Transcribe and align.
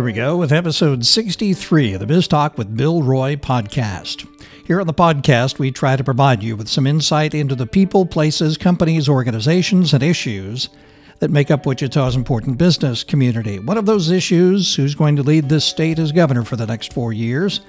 Here 0.00 0.06
we 0.06 0.12
go 0.14 0.38
with 0.38 0.50
episode 0.50 1.04
63 1.04 1.92
of 1.92 2.00
the 2.00 2.06
Biz 2.06 2.26
Talk 2.26 2.56
with 2.56 2.74
Bill 2.74 3.02
Roy 3.02 3.36
podcast. 3.36 4.26
Here 4.66 4.80
on 4.80 4.86
the 4.86 4.94
podcast, 4.94 5.58
we 5.58 5.70
try 5.70 5.94
to 5.94 6.02
provide 6.02 6.42
you 6.42 6.56
with 6.56 6.68
some 6.68 6.86
insight 6.86 7.34
into 7.34 7.54
the 7.54 7.66
people, 7.66 8.06
places, 8.06 8.56
companies, 8.56 9.10
organizations, 9.10 9.92
and 9.92 10.02
issues 10.02 10.70
that 11.18 11.30
make 11.30 11.50
up 11.50 11.66
Wichita's 11.66 12.16
important 12.16 12.56
business 12.56 13.04
community. 13.04 13.58
One 13.58 13.76
of 13.76 13.84
those 13.84 14.10
issues 14.10 14.74
who's 14.74 14.94
going 14.94 15.16
to 15.16 15.22
lead 15.22 15.50
this 15.50 15.66
state 15.66 15.98
as 15.98 16.12
governor 16.12 16.44
for 16.44 16.56
the 16.56 16.66
next 16.66 16.94
four 16.94 17.12
years. 17.12 17.60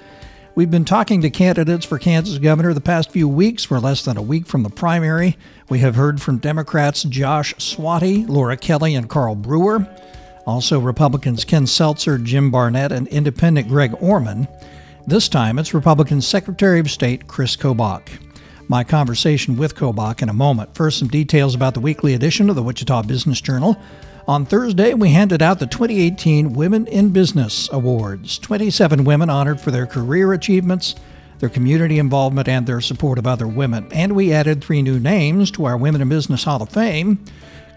We've 0.54 0.70
been 0.70 0.86
talking 0.86 1.20
to 1.20 1.28
candidates 1.28 1.84
for 1.84 1.98
Kansas 1.98 2.38
governor 2.38 2.72
the 2.72 2.80
past 2.80 3.10
few 3.10 3.28
weeks. 3.28 3.70
We're 3.70 3.78
less 3.78 4.06
than 4.06 4.16
a 4.16 4.22
week 4.22 4.46
from 4.46 4.62
the 4.62 4.70
primary. 4.70 5.36
We 5.68 5.80
have 5.80 5.96
heard 5.96 6.22
from 6.22 6.38
Democrats 6.38 7.02
Josh 7.02 7.52
Svaty, 7.56 8.26
Laura 8.26 8.56
Kelly, 8.56 8.94
and 8.94 9.10
Carl 9.10 9.34
Brewer. 9.34 9.86
Also, 10.46 10.80
Republicans 10.80 11.44
Ken 11.44 11.64
Selzer, 11.64 12.22
Jim 12.22 12.50
Barnett, 12.50 12.92
and 12.92 13.06
Independent 13.08 13.68
Greg 13.68 13.94
Orman. 14.00 14.48
This 15.06 15.28
time, 15.28 15.58
it's 15.58 15.74
Republican 15.74 16.20
Secretary 16.20 16.80
of 16.80 16.90
State 16.90 17.26
Chris 17.26 17.56
Kobach. 17.56 18.08
My 18.68 18.84
conversation 18.84 19.56
with 19.56 19.74
Kobach 19.74 20.22
in 20.22 20.28
a 20.28 20.32
moment. 20.32 20.74
First, 20.74 20.98
some 20.98 21.08
details 21.08 21.54
about 21.54 21.74
the 21.74 21.80
weekly 21.80 22.14
edition 22.14 22.48
of 22.48 22.56
the 22.56 22.62
Wichita 22.62 23.02
Business 23.02 23.40
Journal. 23.40 23.76
On 24.28 24.46
Thursday, 24.46 24.94
we 24.94 25.10
handed 25.10 25.42
out 25.42 25.58
the 25.58 25.66
2018 25.66 26.52
Women 26.52 26.86
in 26.86 27.10
Business 27.10 27.68
Awards. 27.72 28.38
27 28.38 29.04
women 29.04 29.28
honored 29.28 29.60
for 29.60 29.72
their 29.72 29.86
career 29.86 30.32
achievements, 30.32 30.94
their 31.40 31.48
community 31.48 31.98
involvement, 31.98 32.48
and 32.48 32.64
their 32.64 32.80
support 32.80 33.18
of 33.18 33.26
other 33.26 33.48
women. 33.48 33.88
And 33.92 34.14
we 34.14 34.32
added 34.32 34.62
three 34.62 34.80
new 34.80 35.00
names 35.00 35.50
to 35.52 35.64
our 35.64 35.76
Women 35.76 36.00
in 36.00 36.08
Business 36.08 36.44
Hall 36.44 36.62
of 36.62 36.68
Fame. 36.68 37.24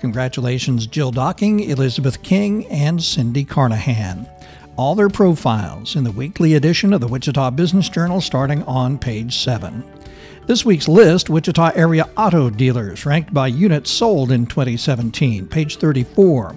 Congratulations, 0.05 0.85
Jill 0.85 1.09
Docking, 1.09 1.61
Elizabeth 1.61 2.21
King, 2.21 2.67
and 2.67 3.01
Cindy 3.01 3.43
Carnahan. 3.43 4.29
All 4.77 4.93
their 4.93 5.09
profiles 5.09 5.95
in 5.95 6.03
the 6.03 6.11
weekly 6.11 6.53
edition 6.53 6.93
of 6.93 7.01
the 7.01 7.07
Wichita 7.07 7.49
Business 7.49 7.89
Journal 7.89 8.21
starting 8.21 8.61
on 8.65 8.99
page 8.99 9.35
7. 9.35 9.83
This 10.45 10.63
week's 10.63 10.87
list 10.87 11.31
Wichita 11.31 11.71
area 11.73 12.07
auto 12.15 12.51
dealers 12.51 13.03
ranked 13.03 13.33
by 13.33 13.47
units 13.47 13.89
sold 13.89 14.31
in 14.31 14.45
2017, 14.45 15.47
page 15.47 15.77
34. 15.77 16.55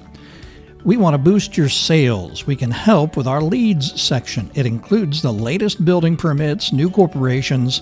We 0.85 0.99
want 0.99 1.15
to 1.15 1.19
boost 1.19 1.57
your 1.57 1.71
sales. 1.71 2.47
We 2.47 2.55
can 2.55 2.71
help 2.71 3.17
with 3.17 3.27
our 3.27 3.41
leads 3.41 3.99
section. 3.99 4.51
It 4.55 4.67
includes 4.67 5.23
the 5.23 5.33
latest 5.33 5.87
building 5.87 6.19
permits, 6.19 6.71
new 6.71 6.91
corporations, 6.91 7.81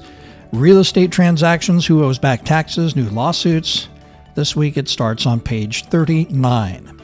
real 0.53 0.79
estate 0.79 1.11
transactions, 1.11 1.85
who 1.85 2.05
owes 2.05 2.21
back 2.21 2.45
taxes, 2.45 2.95
new 2.95 3.11
lawsuits. 3.11 3.89
This 4.37 4.55
week 4.55 4.77
it 4.77 4.87
starts 4.87 5.25
on 5.25 5.41
page 5.41 5.87
39. 5.87 7.01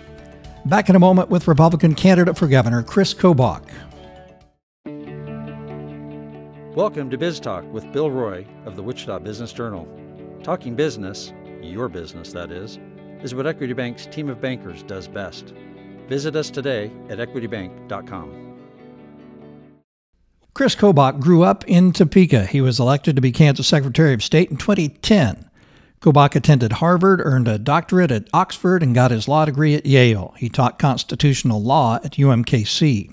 Back 0.66 0.90
in 0.90 0.96
a 0.96 0.98
moment 0.98 1.30
with 1.30 1.48
Republican 1.48 1.94
candidate 1.94 2.36
for 2.36 2.46
governor 2.46 2.82
Chris 2.82 3.14
Kobach. 3.14 3.66
Welcome 6.74 7.08
to 7.08 7.16
Biz 7.16 7.40
Talk 7.40 7.64
with 7.72 7.90
Bill 7.90 8.10
Roy 8.10 8.46
of 8.66 8.76
the 8.76 8.82
Wichita 8.82 9.18
Business 9.20 9.50
Journal. 9.50 9.88
Talking 10.42 10.74
business, 10.74 11.32
your 11.62 11.88
business 11.88 12.34
that 12.34 12.52
is, 12.52 12.78
is 13.22 13.34
what 13.34 13.46
Equity 13.46 13.72
Bank's 13.72 14.04
team 14.04 14.28
of 14.28 14.38
bankers 14.42 14.82
does 14.82 15.08
best. 15.08 15.54
Visit 16.08 16.36
us 16.36 16.50
today 16.50 16.92
at 17.08 17.16
equitybank.com. 17.16 18.58
Chris 20.52 20.74
Kobach 20.76 21.18
grew 21.18 21.44
up 21.44 21.66
in 21.66 21.92
Topeka. 21.92 22.44
He 22.44 22.60
was 22.60 22.78
elected 22.78 23.16
to 23.16 23.22
be 23.22 23.32
Kansas 23.32 23.66
Secretary 23.66 24.12
of 24.12 24.22
State 24.22 24.50
in 24.50 24.58
2010. 24.58 25.48
Kobach 26.02 26.34
attended 26.34 26.72
Harvard, 26.72 27.20
earned 27.22 27.46
a 27.46 27.60
doctorate 27.60 28.10
at 28.10 28.28
Oxford, 28.32 28.82
and 28.82 28.92
got 28.92 29.12
his 29.12 29.28
law 29.28 29.44
degree 29.44 29.76
at 29.76 29.86
Yale. 29.86 30.34
He 30.36 30.48
taught 30.48 30.80
constitutional 30.80 31.62
law 31.62 32.00
at 32.02 32.14
UMKC. 32.14 33.12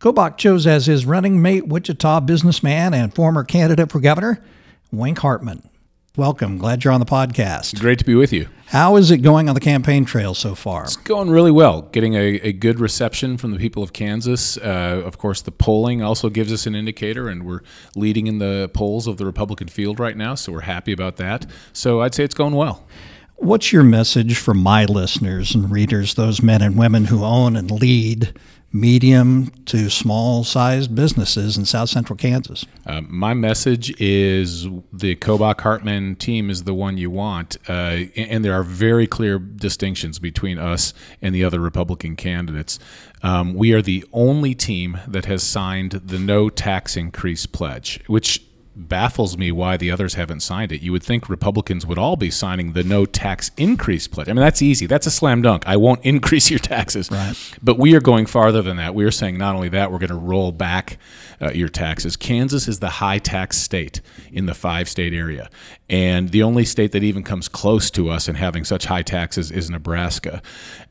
Kobach 0.00 0.38
chose 0.38 0.66
as 0.66 0.86
his 0.86 1.04
running 1.04 1.42
mate 1.42 1.68
Wichita 1.68 2.20
businessman 2.20 2.94
and 2.94 3.14
former 3.14 3.44
candidate 3.44 3.92
for 3.92 4.00
governor, 4.00 4.42
Wink 4.90 5.18
Hartman. 5.18 5.68
Welcome. 6.16 6.56
Glad 6.56 6.82
you're 6.82 6.94
on 6.94 7.00
the 7.00 7.04
podcast. 7.04 7.78
Great 7.78 7.98
to 7.98 8.04
be 8.06 8.14
with 8.14 8.32
you. 8.32 8.48
How 8.68 8.96
is 8.96 9.10
it 9.10 9.18
going 9.18 9.50
on 9.50 9.54
the 9.54 9.60
campaign 9.60 10.06
trail 10.06 10.32
so 10.32 10.54
far? 10.54 10.84
It's 10.84 10.96
going 10.96 11.28
really 11.28 11.50
well. 11.50 11.82
Getting 11.82 12.14
a, 12.14 12.40
a 12.42 12.52
good 12.54 12.80
reception 12.80 13.36
from 13.36 13.50
the 13.50 13.58
people 13.58 13.82
of 13.82 13.92
Kansas. 13.92 14.56
Uh, 14.56 15.02
of 15.04 15.18
course, 15.18 15.42
the 15.42 15.50
polling 15.50 16.00
also 16.00 16.30
gives 16.30 16.50
us 16.50 16.66
an 16.66 16.74
indicator, 16.74 17.28
and 17.28 17.44
we're 17.44 17.60
leading 17.94 18.28
in 18.28 18.38
the 18.38 18.70
polls 18.72 19.06
of 19.06 19.18
the 19.18 19.26
Republican 19.26 19.68
field 19.68 20.00
right 20.00 20.16
now, 20.16 20.34
so 20.34 20.52
we're 20.52 20.60
happy 20.60 20.90
about 20.90 21.16
that. 21.16 21.44
So 21.74 22.00
I'd 22.00 22.14
say 22.14 22.24
it's 22.24 22.34
going 22.34 22.54
well. 22.54 22.86
What's 23.34 23.70
your 23.70 23.84
message 23.84 24.38
for 24.38 24.54
my 24.54 24.86
listeners 24.86 25.54
and 25.54 25.70
readers, 25.70 26.14
those 26.14 26.40
men 26.40 26.62
and 26.62 26.78
women 26.78 27.04
who 27.04 27.24
own 27.24 27.56
and 27.56 27.70
lead 27.70 28.32
medium 28.72 29.50
to 29.64 29.88
small 29.88 30.44
sized 30.44 30.94
businesses 30.94 31.56
in 31.56 31.64
south 31.64 31.88
central 31.88 32.16
Kansas. 32.16 32.66
Uh, 32.84 33.00
my 33.02 33.34
message 33.34 33.98
is 34.00 34.64
the 34.92 35.16
Kobach 35.16 35.60
Hartman 35.60 36.16
team 36.16 36.50
is 36.50 36.64
the 36.64 36.74
one 36.74 36.98
you 36.98 37.10
want. 37.10 37.56
Uh, 37.68 38.04
and 38.16 38.44
there 38.44 38.54
are 38.54 38.62
very 38.62 39.06
clear 39.06 39.38
distinctions 39.38 40.18
between 40.18 40.58
us 40.58 40.92
and 41.22 41.34
the 41.34 41.44
other 41.44 41.60
Republican 41.60 42.16
candidates. 42.16 42.78
Um, 43.22 43.54
we 43.54 43.72
are 43.72 43.82
the 43.82 44.04
only 44.12 44.54
team 44.54 44.98
that 45.08 45.24
has 45.24 45.42
signed 45.42 45.92
the 45.92 46.18
no 46.18 46.50
tax 46.50 46.96
increase 46.96 47.46
pledge, 47.46 48.00
which 48.06 48.45
baffles 48.76 49.38
me 49.38 49.50
why 49.50 49.76
the 49.76 49.90
others 49.90 50.14
haven't 50.14 50.40
signed 50.40 50.70
it. 50.70 50.82
You 50.82 50.92
would 50.92 51.02
think 51.02 51.28
Republicans 51.28 51.86
would 51.86 51.96
all 51.96 52.16
be 52.16 52.30
signing 52.30 52.74
the 52.74 52.84
no 52.84 53.06
tax 53.06 53.50
increase 53.56 54.06
pledge. 54.06 54.28
I 54.28 54.32
mean, 54.32 54.42
that's 54.42 54.60
easy. 54.60 54.86
That's 54.86 55.06
a 55.06 55.10
slam 55.10 55.40
dunk. 55.40 55.66
I 55.66 55.76
won't 55.76 56.00
increase 56.04 56.50
your 56.50 56.58
taxes. 56.58 57.10
Right. 57.10 57.34
But 57.62 57.78
we 57.78 57.94
are 57.94 58.00
going 58.00 58.26
farther 58.26 58.60
than 58.60 58.76
that. 58.76 58.94
We 58.94 59.04
are 59.04 59.10
saying 59.10 59.38
not 59.38 59.54
only 59.54 59.70
that, 59.70 59.90
we're 59.90 59.98
going 59.98 60.10
to 60.10 60.14
roll 60.14 60.52
back 60.52 60.98
uh, 61.40 61.50
your 61.50 61.68
taxes. 61.68 62.16
Kansas 62.16 62.68
is 62.68 62.80
the 62.80 62.88
high 62.88 63.18
tax 63.18 63.56
state 63.56 64.00
in 64.30 64.46
the 64.46 64.54
five 64.54 64.88
state 64.88 65.14
area. 65.14 65.48
And 65.88 66.30
the 66.30 66.42
only 66.42 66.64
state 66.64 66.92
that 66.92 67.02
even 67.02 67.22
comes 67.22 67.48
close 67.48 67.90
to 67.92 68.10
us 68.10 68.28
in 68.28 68.34
having 68.34 68.64
such 68.64 68.86
high 68.86 69.02
taxes 69.02 69.50
is 69.50 69.70
Nebraska. 69.70 70.42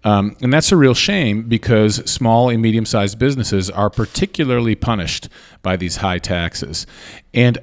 Um, 0.03 0.35
and 0.41 0.51
that's 0.51 0.72
a 0.72 0.78
real 0.78 0.94
shame 0.94 1.44
because 1.44 1.97
small 2.09 2.50
and 2.50 2.62
medium 2.62 2.85
sized 2.85 3.19
businesses 3.19 3.69
are 3.69 3.90
particularly 3.90 4.74
punished 4.75 5.29
by 5.62 5.75
these 5.75 5.97
high 5.97 6.19
taxes. 6.19 6.88
And 7.34 7.57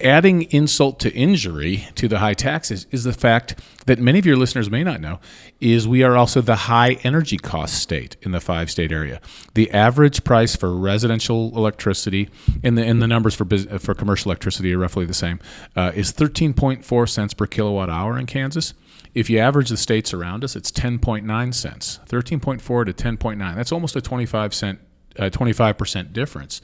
adding 0.00 0.42
insult 0.50 1.00
to 1.00 1.12
injury 1.14 1.88
to 1.94 2.08
the 2.08 2.18
high 2.18 2.34
taxes 2.34 2.86
is 2.90 3.04
the 3.04 3.12
fact 3.12 3.58
that 3.86 3.98
many 3.98 4.18
of 4.18 4.26
your 4.26 4.36
listeners 4.36 4.70
may 4.70 4.84
not 4.84 5.00
know 5.00 5.20
is 5.60 5.88
we 5.88 6.02
are 6.02 6.16
also 6.16 6.40
the 6.40 6.56
high 6.56 6.92
energy 7.02 7.38
cost 7.38 7.74
state 7.74 8.16
in 8.22 8.32
the 8.32 8.40
five 8.40 8.70
state 8.70 8.92
area. 8.92 9.20
The 9.54 9.70
average 9.70 10.24
price 10.24 10.54
for 10.54 10.76
residential 10.76 11.56
electricity 11.56 12.28
and 12.62 12.76
the 12.76 12.84
and 12.84 13.00
the 13.00 13.06
numbers 13.06 13.34
for 13.34 13.46
for 13.78 13.94
commercial 13.94 14.30
electricity 14.30 14.74
are 14.74 14.78
roughly 14.78 15.06
the 15.06 15.14
same 15.14 15.40
uh, 15.76 15.92
is 15.94 16.12
13.4 16.12 17.08
cents 17.08 17.34
per 17.34 17.46
kilowatt 17.46 17.88
hour 17.88 18.18
in 18.18 18.26
Kansas. 18.26 18.74
If 19.14 19.30
you 19.30 19.38
average 19.38 19.70
the 19.70 19.78
states 19.78 20.12
around 20.12 20.44
us, 20.44 20.56
it's 20.56 20.70
10.9 20.70 21.54
cents. 21.54 22.00
13.4 22.06 22.60
to 22.84 22.92
10.9. 22.92 23.56
That's 23.56 23.72
almost 23.72 23.96
a 23.96 24.02
25 24.02 24.52
cent 24.52 24.80
a 25.18 25.30
25% 25.30 26.12
difference. 26.12 26.60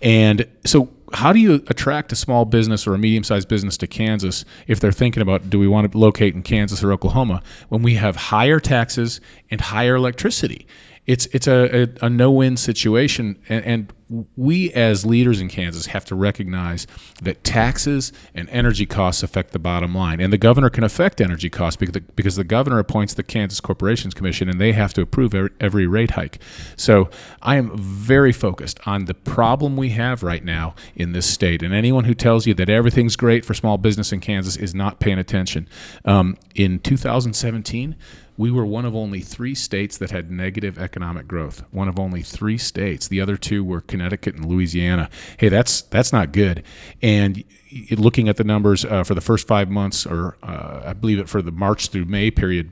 And 0.00 0.46
so, 0.64 0.90
how 1.12 1.32
do 1.32 1.38
you 1.38 1.54
attract 1.68 2.12
a 2.12 2.16
small 2.16 2.44
business 2.44 2.86
or 2.86 2.94
a 2.94 2.98
medium 2.98 3.24
sized 3.24 3.48
business 3.48 3.76
to 3.78 3.86
Kansas 3.86 4.44
if 4.66 4.80
they're 4.80 4.92
thinking 4.92 5.22
about 5.22 5.50
do 5.50 5.58
we 5.58 5.66
want 5.66 5.90
to 5.90 5.98
locate 5.98 6.34
in 6.34 6.42
Kansas 6.42 6.82
or 6.82 6.92
Oklahoma 6.92 7.42
when 7.68 7.82
we 7.82 7.94
have 7.94 8.16
higher 8.16 8.60
taxes 8.60 9.20
and 9.50 9.60
higher 9.60 9.96
electricity? 9.96 10.66
It's, 11.06 11.26
it's 11.26 11.46
a, 11.46 11.82
a, 11.82 12.06
a 12.06 12.10
no 12.10 12.30
win 12.30 12.56
situation. 12.56 13.42
And, 13.48 13.64
and 13.64 13.92
we 14.36 14.72
as 14.72 15.06
leaders 15.06 15.40
in 15.40 15.48
Kansas 15.48 15.86
have 15.86 16.04
to 16.06 16.16
recognize 16.16 16.86
that 17.22 17.44
taxes 17.44 18.12
and 18.34 18.48
energy 18.50 18.84
costs 18.84 19.22
affect 19.22 19.52
the 19.52 19.58
bottom 19.58 19.94
line. 19.94 20.20
And 20.20 20.32
the 20.32 20.38
governor 20.38 20.68
can 20.68 20.82
affect 20.82 21.20
energy 21.20 21.48
costs 21.48 21.76
because 21.76 21.92
the, 21.92 22.00
because 22.00 22.34
the 22.34 22.44
governor 22.44 22.80
appoints 22.80 23.14
the 23.14 23.22
Kansas 23.22 23.60
Corporations 23.60 24.12
Commission 24.12 24.48
and 24.48 24.60
they 24.60 24.72
have 24.72 24.92
to 24.94 25.02
approve 25.02 25.34
every, 25.60 25.86
rate 25.86 26.12
hike. 26.12 26.40
So 26.76 27.08
I 27.40 27.56
am 27.56 27.76
very 27.76 28.32
focused 28.32 28.80
on 28.86 29.06
the 29.06 29.14
problem 29.14 29.76
we 29.76 29.90
have 29.90 30.22
right 30.22 30.44
now 30.44 30.74
in 30.94 31.12
this 31.12 31.26
state. 31.26 31.62
And 31.62 31.72
anyone 31.72 32.04
who 32.04 32.14
tells 32.14 32.46
you 32.46 32.54
that 32.54 32.68
everything's 32.68 33.16
great 33.16 33.44
for 33.44 33.54
small 33.54 33.78
business 33.78 34.12
in 34.12 34.20
Kansas 34.20 34.56
is 34.56 34.74
not 34.74 35.00
paying 35.00 35.18
attention. 35.18 35.68
Um, 36.04 36.36
in 36.54 36.80
2017, 36.80 37.96
we 38.40 38.50
were 38.50 38.64
one 38.64 38.86
of 38.86 38.96
only 38.96 39.20
three 39.20 39.54
states 39.54 39.98
that 39.98 40.10
had 40.10 40.30
negative 40.30 40.78
economic 40.78 41.28
growth. 41.28 41.62
One 41.72 41.88
of 41.88 42.00
only 42.00 42.22
three 42.22 42.56
states. 42.56 43.06
The 43.06 43.20
other 43.20 43.36
two 43.36 43.62
were 43.62 43.82
Connecticut 43.82 44.34
and 44.34 44.46
Louisiana. 44.46 45.10
Hey, 45.36 45.50
that's 45.50 45.82
that's 45.82 46.10
not 46.10 46.32
good. 46.32 46.64
And 47.02 47.44
looking 47.90 48.30
at 48.30 48.38
the 48.38 48.44
numbers 48.44 48.86
uh, 48.86 49.04
for 49.04 49.14
the 49.14 49.20
first 49.20 49.46
five 49.46 49.68
months, 49.68 50.06
or 50.06 50.38
uh, 50.42 50.84
I 50.86 50.94
believe 50.94 51.18
it 51.18 51.28
for 51.28 51.42
the 51.42 51.52
March 51.52 51.88
through 51.88 52.06
May 52.06 52.30
period 52.30 52.70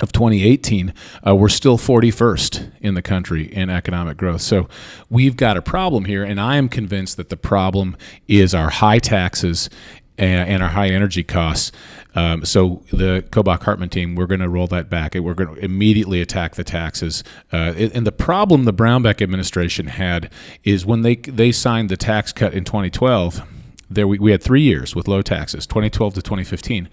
of 0.00 0.12
2018, 0.12 0.94
uh, 1.26 1.36
we're 1.36 1.50
still 1.50 1.76
41st 1.76 2.72
in 2.80 2.94
the 2.94 3.02
country 3.02 3.52
in 3.52 3.68
economic 3.68 4.16
growth. 4.16 4.40
So 4.40 4.66
we've 5.10 5.36
got 5.36 5.58
a 5.58 5.62
problem 5.62 6.06
here, 6.06 6.24
and 6.24 6.40
I 6.40 6.56
am 6.56 6.70
convinced 6.70 7.18
that 7.18 7.28
the 7.28 7.36
problem 7.36 7.98
is 8.28 8.54
our 8.54 8.70
high 8.70 8.98
taxes 8.98 9.68
and, 10.18 10.48
and 10.48 10.62
our 10.62 10.68
high 10.68 10.88
energy 10.88 11.22
costs. 11.22 11.72
Um, 12.14 12.44
so 12.44 12.82
the 12.90 13.24
Kobach 13.30 13.62
Hartman 13.62 13.90
team, 13.90 14.14
we're 14.14 14.26
going 14.26 14.40
to 14.40 14.48
roll 14.48 14.66
that 14.68 14.88
back. 14.88 15.14
We're 15.14 15.34
going 15.34 15.54
to 15.54 15.64
immediately 15.64 16.20
attack 16.20 16.54
the 16.54 16.64
taxes. 16.64 17.22
Uh, 17.52 17.74
and 17.76 18.06
the 18.06 18.12
problem 18.12 18.64
the 18.64 18.72
Brownback 18.72 19.20
administration 19.20 19.88
had 19.88 20.30
is 20.64 20.86
when 20.86 21.02
they 21.02 21.16
they 21.16 21.52
signed 21.52 21.90
the 21.90 21.96
tax 21.96 22.32
cut 22.32 22.54
in 22.54 22.64
2012, 22.64 23.42
there 23.90 24.08
we, 24.08 24.18
we 24.18 24.30
had 24.30 24.42
three 24.42 24.62
years 24.62 24.96
with 24.96 25.08
low 25.08 25.22
taxes, 25.22 25.66
2012 25.66 26.14
to 26.14 26.22
2015, 26.22 26.88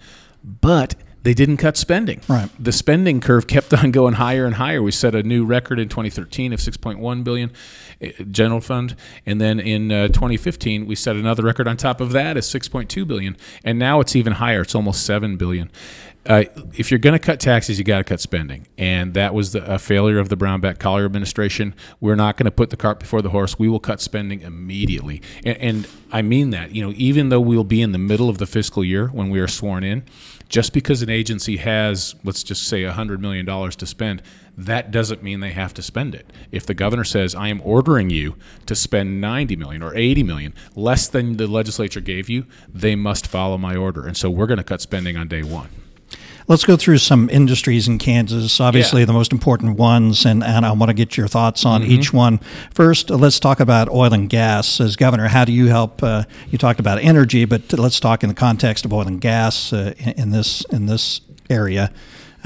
but 0.60 0.94
they 1.24 1.34
didn't 1.34 1.56
cut 1.56 1.76
spending. 1.76 2.20
Right. 2.28 2.50
The 2.58 2.70
spending 2.70 3.20
curve 3.20 3.46
kept 3.46 3.72
on 3.74 3.90
going 3.90 4.14
higher 4.14 4.44
and 4.44 4.54
higher. 4.54 4.82
We 4.82 4.92
set 4.92 5.14
a 5.14 5.22
new 5.22 5.44
record 5.44 5.80
in 5.80 5.88
2013 5.88 6.52
of 6.52 6.60
6.1 6.60 7.24
billion 7.24 7.50
eh, 8.00 8.12
general 8.30 8.60
fund, 8.60 8.94
and 9.26 9.40
then 9.40 9.58
in 9.58 9.90
uh, 9.90 10.08
2015 10.08 10.86
we 10.86 10.94
set 10.94 11.16
another 11.16 11.42
record 11.42 11.66
on 11.66 11.76
top 11.76 12.00
of 12.00 12.12
that 12.12 12.36
at 12.36 12.42
6.2 12.42 13.08
billion, 13.08 13.36
and 13.64 13.78
now 13.78 14.00
it's 14.00 14.14
even 14.14 14.34
higher. 14.34 14.60
It's 14.60 14.74
almost 14.74 15.04
7 15.06 15.36
billion. 15.36 15.70
Uh, 16.26 16.44
if 16.74 16.90
you're 16.90 16.98
going 16.98 17.12
to 17.12 17.18
cut 17.18 17.38
taxes, 17.38 17.78
you 17.78 17.84
got 17.84 17.98
to 17.98 18.04
cut 18.04 18.18
spending, 18.18 18.66
and 18.78 19.12
that 19.12 19.34
was 19.34 19.52
the, 19.52 19.64
a 19.70 19.78
failure 19.78 20.18
of 20.18 20.30
the 20.30 20.36
Brownback 20.36 20.78
Colyer 20.78 21.04
administration. 21.04 21.74
We're 22.00 22.14
not 22.14 22.38
going 22.38 22.46
to 22.46 22.50
put 22.50 22.70
the 22.70 22.78
cart 22.78 22.98
before 22.98 23.20
the 23.20 23.28
horse. 23.28 23.58
We 23.58 23.68
will 23.68 23.80
cut 23.80 24.00
spending 24.00 24.40
immediately, 24.40 25.20
and, 25.44 25.58
and 25.58 25.88
I 26.12 26.22
mean 26.22 26.50
that. 26.50 26.74
You 26.74 26.82
know, 26.86 26.94
even 26.96 27.28
though 27.28 27.40
we'll 27.40 27.62
be 27.62 27.82
in 27.82 27.92
the 27.92 27.98
middle 27.98 28.30
of 28.30 28.38
the 28.38 28.46
fiscal 28.46 28.82
year 28.82 29.08
when 29.08 29.28
we 29.28 29.38
are 29.38 29.48
sworn 29.48 29.84
in, 29.84 30.04
just 30.54 30.72
because 30.72 31.02
an 31.02 31.10
agency 31.10 31.56
has, 31.56 32.14
let's 32.22 32.44
just 32.44 32.68
say, 32.68 32.82
$100 32.84 33.18
million 33.18 33.44
to 33.44 33.86
spend, 33.86 34.22
that 34.56 34.92
doesn't 34.92 35.20
mean 35.20 35.40
they 35.40 35.50
have 35.50 35.74
to 35.74 35.82
spend 35.82 36.14
it. 36.14 36.32
If 36.52 36.64
the 36.64 36.74
governor 36.74 37.02
says, 37.02 37.34
I 37.34 37.48
am 37.48 37.60
ordering 37.64 38.08
you 38.08 38.36
to 38.66 38.76
spend 38.76 39.20
90 39.20 39.56
million 39.56 39.82
or 39.82 39.92
80 39.96 40.22
million, 40.22 40.54
less 40.76 41.08
than 41.08 41.38
the 41.38 41.48
legislature 41.48 42.00
gave 42.00 42.30
you, 42.30 42.46
they 42.72 42.94
must 42.94 43.26
follow 43.26 43.58
my 43.58 43.74
order. 43.74 44.06
And 44.06 44.16
so 44.16 44.30
we're 44.30 44.46
going 44.46 44.58
to 44.58 44.62
cut 44.62 44.80
spending 44.80 45.16
on 45.16 45.26
day 45.26 45.42
one. 45.42 45.70
Let's 46.46 46.64
go 46.64 46.76
through 46.76 46.98
some 46.98 47.30
industries 47.30 47.88
in 47.88 47.98
Kansas, 47.98 48.60
obviously 48.60 49.00
yeah. 49.00 49.06
the 49.06 49.14
most 49.14 49.32
important 49.32 49.78
ones, 49.78 50.26
and, 50.26 50.44
and 50.44 50.66
I 50.66 50.72
want 50.72 50.90
to 50.90 50.94
get 50.94 51.16
your 51.16 51.26
thoughts 51.26 51.64
on 51.64 51.80
mm-hmm. 51.80 51.90
each 51.90 52.12
one. 52.12 52.38
First, 52.72 53.08
let's 53.08 53.40
talk 53.40 53.60
about 53.60 53.88
oil 53.88 54.12
and 54.12 54.28
gas. 54.28 54.78
As 54.78 54.94
governor, 54.94 55.28
how 55.28 55.46
do 55.46 55.52
you 55.52 55.68
help? 55.68 56.02
Uh, 56.02 56.24
you 56.50 56.58
talked 56.58 56.80
about 56.80 56.98
energy, 56.98 57.46
but 57.46 57.72
let's 57.72 57.98
talk 57.98 58.22
in 58.22 58.28
the 58.28 58.34
context 58.34 58.84
of 58.84 58.92
oil 58.92 59.06
and 59.06 59.22
gas 59.22 59.72
uh, 59.72 59.94
in, 59.96 60.10
in, 60.10 60.30
this 60.30 60.64
in 60.70 60.84
this 60.84 61.22
area. 61.48 61.90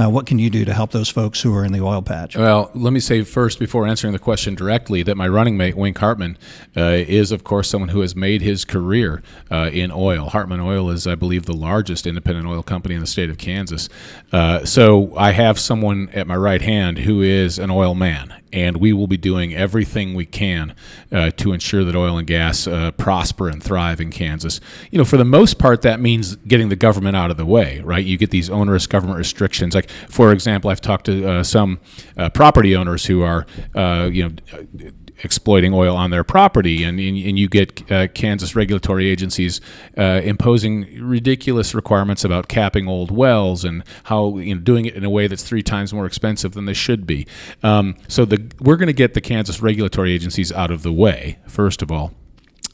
Uh, 0.01 0.09
what 0.09 0.27
can 0.27 0.39
you 0.39 0.49
do 0.49 0.65
to 0.65 0.73
help 0.73 0.93
those 0.93 1.09
folks 1.09 1.41
who 1.41 1.55
are 1.55 1.65
in 1.65 1.73
the 1.73 1.81
oil 1.81 2.01
patch? 2.01 2.37
Well, 2.37 2.71
let 2.75 2.93
me 2.93 3.01
say 3.01 3.23
first, 3.23 3.59
before 3.59 3.87
answering 3.87 4.13
the 4.13 4.19
question 4.19 4.55
directly, 4.55 5.03
that 5.03 5.17
my 5.17 5.27
running 5.27 5.57
mate, 5.57 5.77
Wink 5.77 5.99
Hartman, 5.99 6.39
uh, 6.77 6.83
is, 6.83 7.33
of 7.33 7.43
course, 7.43 7.69
someone 7.69 7.89
who 7.89 8.01
has 8.01 8.15
made 8.15 8.41
his 8.41 8.65
career 8.65 9.23
uh, 9.51 9.71
in 9.73 9.91
oil. 9.91 10.29
Hartman 10.29 10.61
Oil 10.61 10.91
is, 10.91 11.07
I 11.07 11.17
believe, 11.17 11.47
the 11.47 11.57
largest 11.57 12.07
independent 12.07 12.47
oil 12.47 12.63
company 12.63 12.95
in 12.95 13.01
the 13.01 13.07
state 13.07 13.29
of 13.29 13.39
Kansas. 13.39 13.89
Uh, 14.33 14.65
so 14.65 15.17
I 15.17 15.33
have 15.33 15.59
someone 15.59 16.11
at 16.11 16.27
my 16.27 16.37
right 16.37 16.63
hand 16.63 16.99
who 16.99 17.23
is 17.23 17.59
an 17.59 17.71
oil 17.71 17.95
man 17.95 18.35
and 18.53 18.79
we 18.79 18.93
will 18.93 19.07
be 19.07 19.17
doing 19.17 19.55
everything 19.55 20.15
we 20.15 20.27
can 20.27 20.75
uh, 21.13 21.31
to 21.33 21.53
ensure 21.53 21.85
that 21.85 21.95
oil 21.95 22.19
and 22.19 22.27
gas 22.27 22.67
uh, 22.67 22.91
prosper 22.93 23.49
and 23.49 23.63
thrive 23.63 24.01
in 24.01 24.11
Kansas. 24.11 24.61
You 24.91 24.99
know, 24.99 25.05
for 25.05 25.17
the 25.17 25.25
most 25.25 25.59
part, 25.59 25.83
that 25.83 26.01
means 26.01 26.37
getting 26.37 26.69
the 26.69 26.77
government 26.77 27.17
out 27.17 27.31
of 27.31 27.37
the 27.37 27.47
way, 27.47 27.81
right? 27.81 28.05
You 28.05 28.17
get 28.17 28.31
these 28.31 28.51
onerous 28.51 28.87
government 28.87 29.19
restrictions. 29.19 29.75
Like, 29.75 29.91
for 29.91 30.33
example, 30.33 30.71
I've 30.71 30.81
talked 30.81 31.07
to 31.07 31.29
uh, 31.29 31.43
some 31.43 31.81
uh, 32.17 32.31
property 32.31 32.75
owners 32.77 33.07
who 33.07 33.23
are, 33.23 33.47
uh, 33.75 34.09
you 34.13 34.29
know, 34.29 34.91
exploiting 35.23 35.73
oil 35.73 35.97
on 35.97 36.11
their 36.11 36.25
property, 36.25 36.83
and 36.85 36.99
and, 37.01 37.17
and 37.19 37.39
you 37.39 37.49
get 37.49 37.91
uh, 37.91 38.09
Kansas 38.09 38.55
regulatory 38.55 39.09
agencies 39.09 39.61
uh, 39.97 40.21
imposing 40.25 41.03
ridiculous 41.03 41.75
requirements 41.75 42.25
about 42.25 42.49
capping 42.49 42.89
old 42.89 43.11
wells 43.11 43.65
and 43.65 43.83
how 44.05 44.39
you 44.39 44.55
know 44.55 44.61
doing 44.61 44.87
it 44.87 44.95
in 44.95 45.05
a 45.05 45.11
way 45.11 45.27
that's 45.27 45.43
three 45.43 45.63
times 45.63 45.93
more 45.93 46.07
expensive 46.07 46.53
than 46.53 46.65
they 46.65 46.75
should 46.75 47.07
be. 47.07 47.27
Um, 47.63 47.97
so 48.09 48.25
the 48.25 48.51
we're 48.61 48.77
going 48.77 48.89
to 48.89 48.93
get 48.93 49.15
the 49.15 49.21
Kansas 49.21 49.61
regulatory 49.61 50.13
agencies 50.13 50.53
out 50.53 50.71
of 50.71 50.83
the 50.83 50.93
way 50.93 51.39
first 51.47 51.83
of 51.83 51.91
all. 51.91 52.13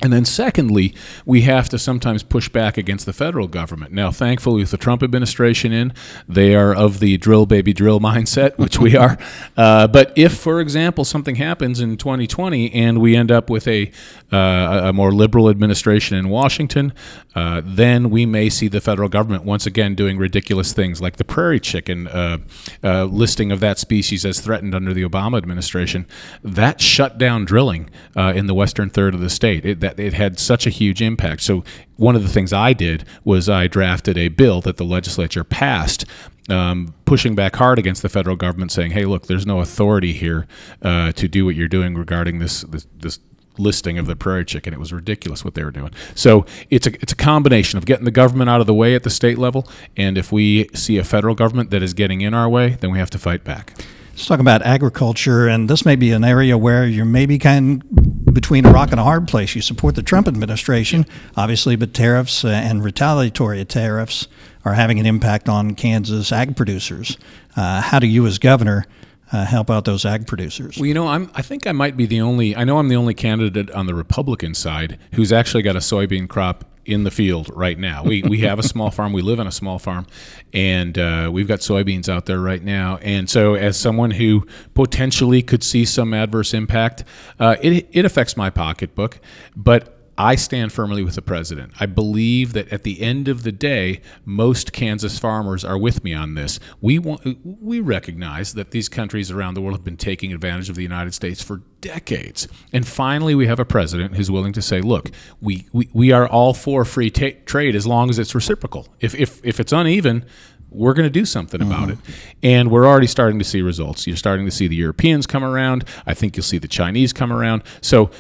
And 0.02 0.12
then, 0.12 0.24
secondly, 0.24 0.94
we 1.24 1.42
have 1.42 1.68
to 1.68 1.78
sometimes 1.78 2.22
push 2.22 2.48
back 2.48 2.76
against 2.76 3.06
the 3.06 3.12
federal 3.12 3.46
government. 3.46 3.92
Now, 3.92 4.10
thankfully, 4.10 4.60
with 4.60 4.72
the 4.72 4.76
Trump 4.76 5.02
administration 5.02 5.72
in, 5.72 5.94
they 6.28 6.54
are 6.54 6.74
of 6.74 6.98
the 6.98 7.16
drill, 7.16 7.46
baby, 7.46 7.72
drill 7.72 8.00
mindset, 8.14 8.58
which 8.58 8.78
we 8.78 8.96
are. 8.96 9.16
Uh, 9.56 9.86
but 9.86 10.12
if, 10.16 10.36
for 10.36 10.60
example, 10.60 11.04
something 11.04 11.36
happens 11.36 11.80
in 11.80 11.96
2020 11.96 12.72
and 12.74 13.00
we 13.00 13.16
end 13.16 13.30
up 13.30 13.48
with 13.48 13.68
a, 13.68 13.90
uh, 14.32 14.82
a 14.84 14.92
more 14.92 15.12
liberal 15.12 15.48
administration 15.48 16.16
in 16.16 16.28
Washington, 16.28 16.92
uh, 17.34 17.62
then 17.64 18.10
we 18.10 18.26
may 18.26 18.48
see 18.48 18.68
the 18.68 18.80
federal 18.80 19.08
government 19.08 19.44
once 19.44 19.64
again 19.64 19.94
doing 19.94 20.18
ridiculous 20.18 20.72
things 20.72 21.00
like 21.00 21.16
the 21.16 21.24
prairie 21.24 21.60
chicken 21.60 22.08
uh, 22.08 22.38
uh, 22.82 23.04
listing 23.04 23.52
of 23.52 23.60
that 23.60 23.78
species 23.78 24.24
as 24.24 24.40
threatened 24.40 24.74
under 24.74 24.92
the 24.92 25.02
Obama 25.02 25.38
administration. 25.38 26.06
That 26.42 26.80
shut 26.80 27.16
down 27.16 27.44
drilling 27.44 27.90
uh, 28.16 28.32
in 28.34 28.46
the 28.46 28.54
western 28.54 28.90
third 28.90 29.14
of 29.14 29.20
the 29.20 29.30
state. 29.30 29.64
It, 29.64 29.83
that 29.84 30.00
it 30.00 30.14
had 30.14 30.38
such 30.38 30.66
a 30.66 30.70
huge 30.70 31.02
impact. 31.02 31.42
So 31.42 31.62
one 31.96 32.16
of 32.16 32.22
the 32.22 32.28
things 32.28 32.52
I 32.52 32.72
did 32.72 33.04
was 33.22 33.48
I 33.48 33.66
drafted 33.66 34.16
a 34.16 34.28
bill 34.28 34.60
that 34.62 34.78
the 34.78 34.84
legislature 34.84 35.44
passed 35.44 36.06
um, 36.48 36.94
pushing 37.04 37.34
back 37.34 37.56
hard 37.56 37.78
against 37.78 38.02
the 38.02 38.08
federal 38.08 38.36
government, 38.36 38.72
saying, 38.72 38.90
"Hey, 38.90 39.04
look, 39.04 39.26
there's 39.26 39.46
no 39.46 39.60
authority 39.60 40.12
here 40.12 40.46
uh, 40.82 41.12
to 41.12 41.28
do 41.28 41.44
what 41.44 41.54
you're 41.54 41.68
doing 41.68 41.94
regarding 41.94 42.38
this 42.38 42.62
this, 42.62 42.86
this 42.98 43.18
listing 43.56 43.98
of 43.98 44.06
the 44.06 44.16
prairie 44.16 44.44
chicken. 44.44 44.72
It 44.72 44.80
was 44.80 44.92
ridiculous 44.92 45.44
what 45.44 45.54
they 45.54 45.62
were 45.62 45.70
doing. 45.70 45.92
So 46.14 46.44
it's 46.70 46.86
a 46.86 46.92
it's 47.02 47.12
a 47.12 47.16
combination 47.16 47.78
of 47.78 47.86
getting 47.86 48.04
the 48.04 48.10
government 48.10 48.50
out 48.50 48.60
of 48.60 48.66
the 48.66 48.74
way 48.74 48.94
at 48.94 49.04
the 49.04 49.10
state 49.10 49.38
level, 49.38 49.68
and 49.96 50.18
if 50.18 50.32
we 50.32 50.68
see 50.74 50.98
a 50.98 51.04
federal 51.04 51.34
government 51.34 51.70
that 51.70 51.82
is 51.82 51.94
getting 51.94 52.20
in 52.20 52.34
our 52.34 52.48
way, 52.48 52.76
then 52.80 52.90
we 52.90 52.98
have 52.98 53.10
to 53.10 53.18
fight 53.18 53.44
back. 53.44 53.72
Let's 54.14 54.26
talk 54.26 54.38
about 54.38 54.62
agriculture, 54.62 55.48
and 55.48 55.68
this 55.68 55.84
may 55.84 55.96
be 55.96 56.12
an 56.12 56.22
area 56.22 56.56
where 56.56 56.86
you're 56.86 57.04
maybe 57.04 57.36
kind 57.36 57.82
of 57.82 58.13
between 58.34 58.66
a 58.66 58.72
rock 58.72 58.90
and 58.90 59.00
a 59.00 59.04
hard 59.04 59.26
place. 59.26 59.54
You 59.54 59.62
support 59.62 59.94
the 59.94 60.02
Trump 60.02 60.28
administration, 60.28 61.06
obviously, 61.36 61.76
but 61.76 61.94
tariffs 61.94 62.44
uh, 62.44 62.48
and 62.48 62.84
retaliatory 62.84 63.64
tariffs 63.64 64.28
are 64.64 64.74
having 64.74 64.98
an 65.00 65.06
impact 65.06 65.48
on 65.48 65.74
Kansas 65.74 66.32
ag 66.32 66.56
producers. 66.56 67.16
Uh, 67.56 67.80
how 67.80 67.98
do 67.98 68.06
you, 68.06 68.26
as 68.26 68.38
governor, 68.38 68.86
uh, 69.32 69.44
help 69.44 69.70
out 69.70 69.84
those 69.84 70.04
ag 70.04 70.26
producers? 70.26 70.76
Well, 70.76 70.86
you 70.86 70.94
know, 70.94 71.08
I'm, 71.08 71.30
I 71.34 71.42
think 71.42 71.66
I 71.66 71.72
might 71.72 71.96
be 71.96 72.06
the 72.06 72.20
only. 72.20 72.54
I 72.56 72.64
know 72.64 72.78
I'm 72.78 72.88
the 72.88 72.96
only 72.96 73.14
candidate 73.14 73.70
on 73.70 73.86
the 73.86 73.94
Republican 73.94 74.54
side 74.54 74.98
who's 75.14 75.32
actually 75.32 75.62
got 75.62 75.76
a 75.76 75.80
soybean 75.80 76.28
crop 76.28 76.64
in 76.86 77.04
the 77.04 77.10
field 77.10 77.50
right 77.54 77.78
now. 77.78 78.04
We 78.04 78.22
we 78.22 78.40
have 78.40 78.58
a 78.58 78.62
small 78.62 78.90
farm. 78.90 79.12
We 79.12 79.22
live 79.22 79.40
on 79.40 79.46
a 79.46 79.52
small 79.52 79.78
farm, 79.78 80.06
and 80.52 80.98
uh, 80.98 81.30
we've 81.32 81.48
got 81.48 81.60
soybeans 81.60 82.08
out 82.08 82.26
there 82.26 82.40
right 82.40 82.62
now. 82.62 82.98
And 82.98 83.28
so, 83.28 83.54
as 83.54 83.78
someone 83.78 84.10
who 84.10 84.46
potentially 84.74 85.42
could 85.42 85.62
see 85.62 85.84
some 85.84 86.14
adverse 86.14 86.54
impact, 86.54 87.04
uh, 87.38 87.56
it 87.62 87.88
it 87.92 88.04
affects 88.04 88.36
my 88.36 88.50
pocketbook, 88.50 89.20
but 89.56 89.93
I 90.16 90.36
stand 90.36 90.72
firmly 90.72 91.02
with 91.02 91.16
the 91.16 91.22
president. 91.22 91.72
I 91.80 91.86
believe 91.86 92.52
that 92.52 92.72
at 92.72 92.84
the 92.84 93.02
end 93.02 93.28
of 93.28 93.42
the 93.42 93.52
day, 93.52 94.00
most 94.24 94.72
Kansas 94.72 95.18
farmers 95.18 95.64
are 95.64 95.78
with 95.78 96.04
me 96.04 96.14
on 96.14 96.34
this. 96.34 96.60
We 96.80 96.98
want, 96.98 97.38
we 97.44 97.80
recognize 97.80 98.54
that 98.54 98.70
these 98.70 98.88
countries 98.88 99.30
around 99.30 99.54
the 99.54 99.60
world 99.60 99.76
have 99.76 99.84
been 99.84 99.96
taking 99.96 100.32
advantage 100.32 100.68
of 100.68 100.76
the 100.76 100.82
United 100.82 101.14
States 101.14 101.42
for 101.42 101.62
decades. 101.80 102.48
And 102.72 102.86
finally, 102.86 103.34
we 103.34 103.46
have 103.46 103.58
a 103.58 103.64
president 103.64 104.14
who's 104.14 104.30
willing 104.30 104.52
to 104.52 104.62
say, 104.62 104.80
look, 104.80 105.10
we, 105.40 105.66
we, 105.72 105.88
we 105.92 106.12
are 106.12 106.28
all 106.28 106.54
for 106.54 106.84
free 106.84 107.10
trade 107.10 107.74
as 107.74 107.86
long 107.86 108.08
as 108.08 108.18
it's 108.18 108.34
reciprocal. 108.34 108.88
If, 109.00 109.14
if, 109.14 109.44
if 109.44 109.58
it's 109.58 109.72
uneven, 109.72 110.24
we're 110.70 110.94
going 110.94 111.06
to 111.06 111.10
do 111.10 111.24
something 111.24 111.62
about 111.62 111.88
mm-hmm. 111.88 112.10
it. 112.10 112.16
And 112.42 112.70
we're 112.70 112.86
already 112.86 113.06
starting 113.06 113.38
to 113.38 113.44
see 113.44 113.62
results. 113.62 114.06
You're 114.06 114.16
starting 114.16 114.44
to 114.44 114.50
see 114.50 114.66
the 114.66 114.76
Europeans 114.76 115.26
come 115.26 115.44
around. 115.44 115.84
I 116.06 116.14
think 116.14 116.36
you'll 116.36 116.44
see 116.44 116.58
the 116.58 116.68
Chinese 116.68 117.12
come 117.12 117.32
around. 117.32 117.62
So 117.80 118.10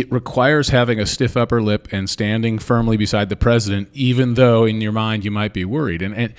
it 0.00 0.12
requires 0.12 0.68
having 0.68 1.00
a 1.00 1.06
stiff 1.06 1.36
upper 1.36 1.62
lip 1.62 1.88
and 1.90 2.08
standing 2.08 2.58
firmly 2.58 2.96
beside 2.96 3.28
the 3.28 3.36
president, 3.36 3.88
even 3.92 4.34
though 4.34 4.64
in 4.64 4.80
your 4.80 4.92
mind 4.92 5.24
you 5.24 5.30
might 5.30 5.52
be 5.52 5.64
worried. 5.64 6.02
And, 6.02 6.14
and, 6.14 6.34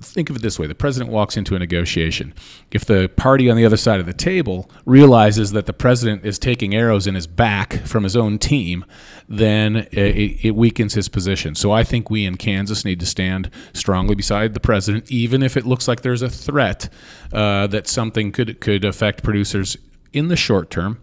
think 0.00 0.30
of 0.30 0.36
it 0.36 0.40
this 0.40 0.58
way 0.58 0.66
the 0.66 0.74
president 0.74 1.12
walks 1.12 1.36
into 1.36 1.54
a 1.54 1.58
negotiation. 1.58 2.32
If 2.70 2.86
the 2.86 3.10
party 3.16 3.50
on 3.50 3.56
the 3.56 3.66
other 3.66 3.76
side 3.76 4.00
of 4.00 4.06
the 4.06 4.14
table 4.14 4.70
realizes 4.86 5.52
that 5.52 5.66
the 5.66 5.74
president 5.74 6.24
is 6.24 6.38
taking 6.38 6.74
arrows 6.74 7.06
in 7.06 7.14
his 7.14 7.26
back 7.26 7.74
from 7.84 8.02
his 8.02 8.16
own 8.16 8.38
team, 8.38 8.84
then 9.28 9.76
it, 9.92 10.44
it 10.44 10.56
weakens 10.56 10.94
his 10.94 11.08
position. 11.08 11.54
So 11.54 11.70
I 11.70 11.84
think 11.84 12.08
we 12.08 12.24
in 12.24 12.36
Kansas 12.36 12.84
need 12.84 12.98
to 13.00 13.06
stand 13.06 13.50
strongly 13.74 14.14
beside 14.14 14.54
the 14.54 14.60
president, 14.60 15.10
even 15.10 15.42
if 15.42 15.56
it 15.56 15.66
looks 15.66 15.86
like 15.86 16.00
there's 16.00 16.22
a 16.22 16.30
threat 16.30 16.88
uh, 17.32 17.66
that 17.66 17.86
something 17.86 18.32
could, 18.32 18.60
could 18.60 18.86
affect 18.86 19.22
producers 19.22 19.76
in 20.14 20.28
the 20.28 20.36
short 20.36 20.70
term 20.70 20.98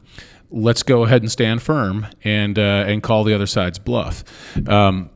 let's 0.56 0.82
go 0.82 1.04
ahead 1.04 1.22
and 1.22 1.32
stand 1.32 1.62
firm 1.62 2.08
and 2.24 2.58
uh, 2.58 2.86
and 2.88 3.04
call 3.04 3.24
the 3.24 3.34
other 3.34 3.46
side's 3.46 3.78
bluff. 3.78 4.24
Um, 4.68 5.10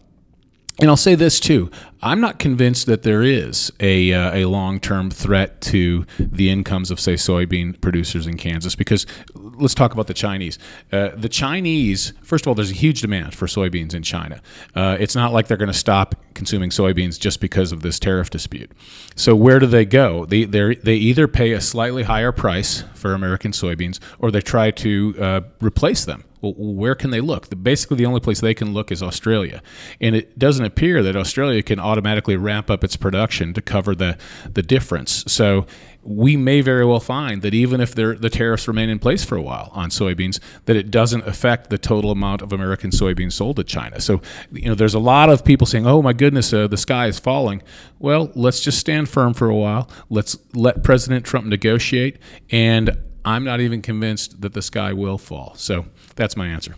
and 0.81 0.89
I'll 0.89 0.97
say 0.97 1.15
this 1.15 1.39
too. 1.39 1.69
I'm 2.01 2.21
not 2.21 2.39
convinced 2.39 2.85
that 2.85 3.03
there 3.03 3.21
is 3.21 3.71
a, 3.81 4.13
uh, 4.13 4.33
a 4.33 4.45
long 4.45 4.79
term 4.79 5.11
threat 5.11 5.59
to 5.61 6.05
the 6.17 6.49
incomes 6.49 6.91
of, 6.91 6.99
say, 6.99 7.15
soybean 7.15 7.79
producers 7.81 8.25
in 8.25 8.37
Kansas 8.37 8.75
because 8.75 9.05
let's 9.35 9.73
talk 9.73 9.91
about 9.91 10.07
the 10.07 10.13
Chinese. 10.13 10.57
Uh, 10.91 11.09
the 11.09 11.27
Chinese, 11.27 12.13
first 12.23 12.45
of 12.45 12.47
all, 12.47 12.55
there's 12.55 12.71
a 12.71 12.75
huge 12.75 13.01
demand 13.01 13.35
for 13.35 13.47
soybeans 13.47 13.93
in 13.93 14.03
China. 14.03 14.41
Uh, 14.73 14.95
it's 14.99 15.15
not 15.15 15.33
like 15.33 15.47
they're 15.47 15.57
going 15.57 15.67
to 15.71 15.77
stop 15.77 16.15
consuming 16.33 16.69
soybeans 16.69 17.19
just 17.19 17.41
because 17.41 17.73
of 17.73 17.81
this 17.81 17.99
tariff 17.99 18.29
dispute. 18.29 18.71
So, 19.15 19.35
where 19.35 19.59
do 19.59 19.65
they 19.65 19.85
go? 19.85 20.25
They, 20.25 20.45
they 20.45 20.95
either 20.95 21.27
pay 21.27 21.51
a 21.51 21.59
slightly 21.61 22.03
higher 22.03 22.31
price 22.31 22.85
for 22.93 23.13
American 23.13 23.51
soybeans 23.51 23.99
or 24.19 24.31
they 24.31 24.41
try 24.41 24.71
to 24.71 25.15
uh, 25.19 25.41
replace 25.59 26.05
them 26.05 26.23
well, 26.41 26.53
where 26.57 26.95
can 26.95 27.11
they 27.11 27.21
look? 27.21 27.47
Basically, 27.61 27.97
the 27.97 28.05
only 28.05 28.19
place 28.19 28.39
they 28.39 28.53
can 28.53 28.73
look 28.73 28.91
is 28.91 29.03
Australia, 29.03 29.61
and 29.99 30.15
it 30.15 30.39
doesn't 30.39 30.65
appear 30.65 31.03
that 31.03 31.15
Australia 31.15 31.61
can 31.61 31.79
automatically 31.79 32.37
ramp 32.37 32.69
up 32.69 32.83
its 32.83 32.95
production 32.95 33.53
to 33.53 33.61
cover 33.61 33.95
the 33.95 34.17
the 34.53 34.61
difference. 34.61 35.23
So 35.27 35.65
we 36.01 36.37
may 36.37 36.61
very 36.61 36.85
well 36.85 36.99
find 36.99 37.41
that 37.41 37.53
even 37.53 37.81
if 37.81 37.93
the 37.93 38.29
tariffs 38.31 38.67
remain 38.67 38.89
in 38.89 38.99
place 38.99 39.25
for 39.25 39.35
a 39.35 39.41
while 39.41 39.69
on 39.73 39.89
soybeans, 39.89 40.39
that 40.65 40.77
it 40.77 40.89
doesn't 40.89 41.27
affect 41.27 41.69
the 41.69 41.77
total 41.77 42.09
amount 42.09 42.41
of 42.41 42.53
American 42.53 42.89
soybeans 42.89 43.33
sold 43.33 43.57
to 43.57 43.63
China. 43.65 43.99
So, 43.99 44.21
you 44.51 44.69
know, 44.69 44.75
there's 44.75 44.93
a 44.93 44.99
lot 44.99 45.29
of 45.29 45.43
people 45.43 45.67
saying, 45.67 45.85
"Oh 45.85 46.01
my 46.01 46.13
goodness, 46.13 46.53
uh, 46.53 46.67
the 46.67 46.77
sky 46.77 47.07
is 47.07 47.19
falling." 47.19 47.61
Well, 47.99 48.31
let's 48.33 48.61
just 48.61 48.79
stand 48.79 49.09
firm 49.09 49.33
for 49.33 49.49
a 49.49 49.55
while. 49.55 49.89
Let's 50.09 50.37
let 50.53 50.83
President 50.83 51.25
Trump 51.25 51.47
negotiate, 51.47 52.17
and 52.49 52.97
I'm 53.25 53.43
not 53.43 53.59
even 53.59 53.81
convinced 53.81 54.41
that 54.41 54.53
the 54.53 54.61
sky 54.61 54.93
will 54.93 55.17
fall. 55.17 55.53
So 55.55 55.85
that's 56.19 56.35
my 56.35 56.47
answer. 56.47 56.75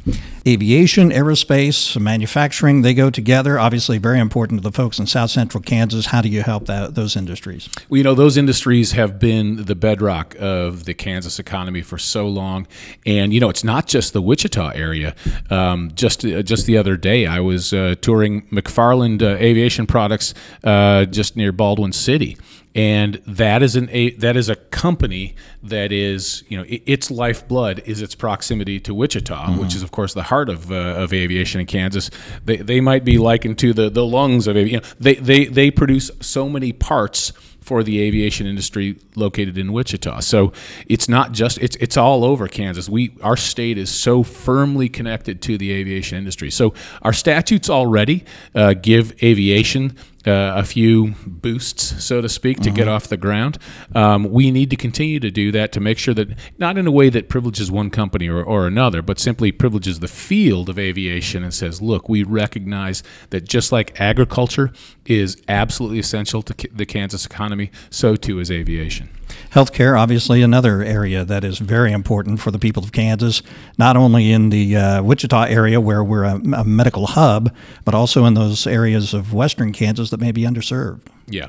Aviation, 0.48 1.10
aerospace, 1.10 2.00
manufacturing, 2.00 2.84
they 2.84 2.94
go 2.94 3.10
together. 3.10 3.58
Obviously, 3.58 3.98
very 3.98 4.20
important 4.20 4.62
to 4.62 4.70
the 4.70 4.72
folks 4.72 5.00
in 5.00 5.08
South 5.08 5.32
Central 5.32 5.64
Kansas. 5.64 6.06
How 6.06 6.22
do 6.22 6.30
you 6.30 6.44
help 6.44 6.68
that, 6.68 6.94
those 6.94 7.16
industries? 7.16 7.68
Well, 7.90 7.98
you 7.98 8.04
know, 8.04 8.14
those 8.14 8.38
industries 8.38 8.92
have 8.92 9.18
been 9.20 9.66
the 9.66 9.74
bedrock 9.74 10.36
of 10.40 10.86
the 10.86 10.94
Kansas 10.94 11.40
economy 11.40 11.82
for 11.82 11.98
so 11.98 12.28
long. 12.28 12.68
And, 13.06 13.34
you 13.34 13.40
know, 13.40 13.50
it's 13.50 13.64
not 13.64 13.88
just 13.88 14.14
the 14.14 14.22
Wichita 14.22 14.74
area. 14.76 15.16
Um, 15.50 15.92
just, 15.96 16.24
uh, 16.24 16.44
just 16.44 16.68
the 16.68 16.78
other 16.78 16.96
day, 16.96 17.26
I 17.26 17.40
was 17.40 17.74
uh, 17.74 17.96
touring 18.00 18.44
McFarlane 18.50 19.22
uh, 19.24 19.38
Aviation 19.38 19.88
Products 19.88 20.36
uh, 20.64 21.06
just 21.06 21.36
near 21.36 21.52
Baldwin 21.52 21.94
City 21.94 22.38
and 22.74 23.16
that 23.28 23.62
is 23.62 23.76
an 23.76 23.90
a 23.92 24.12
that 24.12 24.38
is 24.38 24.48
a 24.48 24.56
company 24.56 25.36
that 25.64 25.92
is 25.92 26.44
you 26.48 26.58
know 26.58 26.64
it, 26.64 26.84
its 26.86 27.12
lifeblood 27.12 27.84
is 27.86 28.02
its 28.02 28.16
proximity 28.16 28.80
to 28.80 28.94
Wichita, 28.94 29.48
mm-hmm. 29.48 29.60
which 29.60 29.76
is 29.76 29.84
of 29.84 29.92
course 29.92 30.14
the 30.14 30.24
heart 30.24 30.50
of 30.50 30.72
uh, 30.72 30.76
of 30.76 31.14
aviation 31.14 31.60
in 31.60 31.68
Kansas. 31.68 32.10
They, 32.46 32.58
they 32.58 32.80
might 32.80 33.04
be 33.04 33.18
likened 33.18 33.60
to 33.60 33.74
the 33.74 33.90
the 33.90 34.06
lungs 34.06 34.48
of 34.48 34.56
aviation. 34.56 34.84
You 34.84 34.90
know, 34.90 34.96
they 35.00 35.16
they 35.16 35.46
they 35.46 35.72
produce 35.72 36.12
so 36.22 36.48
many 36.48 36.72
parts 36.72 37.34
for 37.62 37.84
the 37.84 38.02
aviation 38.02 38.48
industry 38.48 38.98
located 39.16 39.58
in 39.58 39.72
Wichita. 39.72 40.22
So 40.22 40.52
it's 40.88 41.08
not 41.08 41.32
just 41.32 41.58
it's 41.60 41.76
it's 41.78 41.96
all 41.96 42.26
over 42.26 42.48
Kansas. 42.48 42.90
We 42.90 43.16
our 43.22 43.38
state 43.38 43.78
is 43.78 43.90
so 43.90 44.24
firmly 44.24 44.90
connected 44.90 45.42
to 45.44 45.58
the 45.58 45.72
aviation 45.72 46.18
industry. 46.18 46.50
So 46.52 46.74
our 47.02 47.14
statutes 47.14 47.70
already 47.70 48.26
uh, 48.56 48.74
give 48.74 49.22
aviation 49.24 49.96
uh, 50.28 50.54
a 50.56 50.64
few 50.64 51.16
boosts, 51.26 52.04
so 52.04 52.22
to 52.22 52.30
speak, 52.30 52.60
to 52.62 52.70
get 52.70 52.86
mm-hmm. 52.86 52.90
off 52.90 53.08
the 53.08 53.18
ground. 53.18 53.58
Um, 53.96 54.32
we 54.32 54.52
need 54.52 54.70
to 54.70 54.76
continue 54.76 55.20
to 55.20 55.32
do 55.32 55.52
that 55.52 55.72
to 55.74 55.80
make 55.80 55.98
sure 55.98 56.14
that 56.14 56.30
not 56.58 56.78
in 56.78 56.88
a 56.88 56.92
way 56.92 57.10
that 57.10 57.30
privileges 57.30 57.72
one 57.72 57.90
company 57.90 58.28
or, 58.28 58.44
or 58.44 58.68
another, 58.68 59.02
but 59.02 59.20
simply 59.20 59.52
privileges 59.52 60.00
the 60.00 60.08
field 60.08 60.70
of 60.70 60.78
aviation 60.78 61.44
and 61.44 61.54
says, 61.54 61.82
look, 61.82 62.10
we 62.10 62.24
recognize 62.24 63.04
that 63.32 63.46
just 63.46 63.72
like 63.72 64.00
agriculture 64.00 64.72
is 65.06 65.42
absolutely 65.48 66.00
essential 66.00 66.42
to 66.42 66.68
the 66.72 66.86
Kansas 66.86 67.26
economy, 67.26 67.72
so 67.90 68.16
too 68.16 68.40
is 68.40 68.52
aviation. 68.52 69.10
Healthcare, 69.50 70.00
obviously, 70.00 70.42
another 70.42 70.82
area 70.82 71.26
that 71.26 71.44
is 71.44 71.60
very 71.60 71.92
important 71.92 72.40
for 72.40 72.52
the 72.52 72.60
people 72.60 72.84
of 72.84 72.92
Kansas, 72.92 73.42
not 73.78 73.98
only 73.98 74.32
in 74.32 74.50
the 74.50 74.76
uh, 74.76 75.04
Wichita 75.04 75.44
area 75.44 75.82
where 75.82 76.04
we're 76.04 76.24
a, 76.24 76.36
a 76.36 76.64
medical 76.64 77.08
hub, 77.08 77.54
but 77.84 77.94
also 77.94 78.26
in 78.26 78.34
those 78.34 78.66
areas 78.66 79.14
of 79.14 79.34
western 79.34 79.74
Kansas 79.74 80.10
that 80.12 80.20
may 80.20 80.32
be 80.32 80.44
underserved. 80.44 81.02
Yeah. 81.28 81.48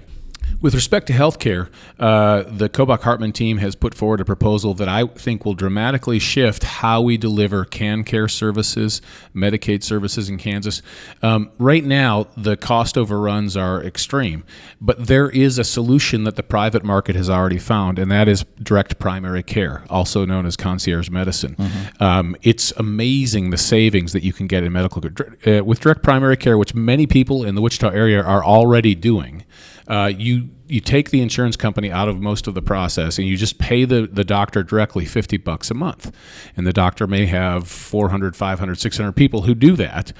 With 0.61 0.75
respect 0.75 1.07
to 1.09 1.13
healthcare, 1.13 1.69
uh, 1.99 2.43
the 2.47 2.69
Kobach 2.69 3.03
Hartman 3.03 3.33
team 3.33 3.59
has 3.59 3.75
put 3.75 3.95
forward 3.95 4.21
a 4.21 4.25
proposal 4.25 4.75
that 4.75 4.89
I 4.89 5.07
think 5.07 5.45
will 5.45 5.55
dramatically 5.55 6.19
shift 6.19 6.65
how 6.65 7.01
we 7.01 7.17
deliver 7.17 7.65
KanCare 7.65 8.31
services, 8.31 9.03
Medicaid 9.35 9.83
services 9.83 10.29
in 10.29 10.39
Kansas. 10.39 10.83
Um, 11.23 11.51
right 11.59 11.85
now, 11.85 12.27
the 12.37 12.57
cost 12.57 12.97
overruns 12.97 13.57
are 13.57 13.83
extreme, 13.83 14.45
but 14.81 15.07
there 15.07 15.31
is 15.31 15.59
a 15.59 15.65
solution 15.65 16.25
that 16.25 16.37
the 16.37 16.43
private 16.43 16.85
market 16.85 17.17
has 17.17 17.29
already 17.29 17.59
found, 17.59 17.99
and 17.99 18.11
that 18.11 18.29
is 18.29 18.45
direct 18.63 18.99
primary 18.99 19.43
care, 19.43 19.85
also 19.91 20.25
known 20.25 20.47
as 20.47 20.57
concierge 20.57 21.11
medicine. 21.11 21.57
Mm-hmm. 21.57 22.03
Um, 22.03 22.37
it's 22.43 22.73
amazing 22.73 23.51
the 23.51 23.59
savings 23.59 24.13
that 24.13 24.23
you 24.23 24.33
can 24.33 24.47
get 24.47 24.63
in 24.63 24.73
medical 24.73 25.03
uh, 25.05 25.65
with 25.65 25.81
direct 25.81 26.03
primary 26.03 26.37
care, 26.37 26.59
which 26.59 26.75
many 26.75 27.07
people 27.07 27.45
in 27.45 27.55
the 27.55 27.63
Wichita 27.63 27.89
area 27.89 28.23
are 28.23 28.45
already 28.45 28.95
doing 28.95 29.45
uh, 29.89 30.13
you 30.17 30.51
you 30.67 30.81
take 30.81 31.11
the 31.11 31.21
insurance 31.21 31.57
company 31.57 31.91
out 31.91 32.09
of 32.09 32.21
most 32.21 32.47
of 32.47 32.55
the 32.55 32.63
process 32.63 33.19
and 33.19 33.27
you 33.27 33.37
just 33.37 33.59
pay 33.59 33.85
the, 33.85 34.09
the 34.11 34.25
doctor 34.25 34.63
directly 34.63 35.05
50 35.05 35.37
bucks 35.37 35.71
a 35.71 35.75
month. 35.75 36.11
And 36.57 36.67
the 36.67 36.73
doctor 36.73 37.07
may 37.07 37.27
have 37.27 37.69
400 37.69 38.35
500 38.35 38.79
600 38.79 39.13
people 39.13 39.43
who 39.43 39.55
do 39.55 39.77
that. 39.77 40.13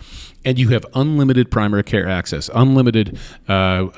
And 0.45 0.59
you 0.59 0.69
have 0.69 0.85
unlimited 0.95 1.51
primary 1.51 1.85
care 1.85 2.07
access 2.07 2.51
unlimited 2.55 3.19
uh, 3.49 3.89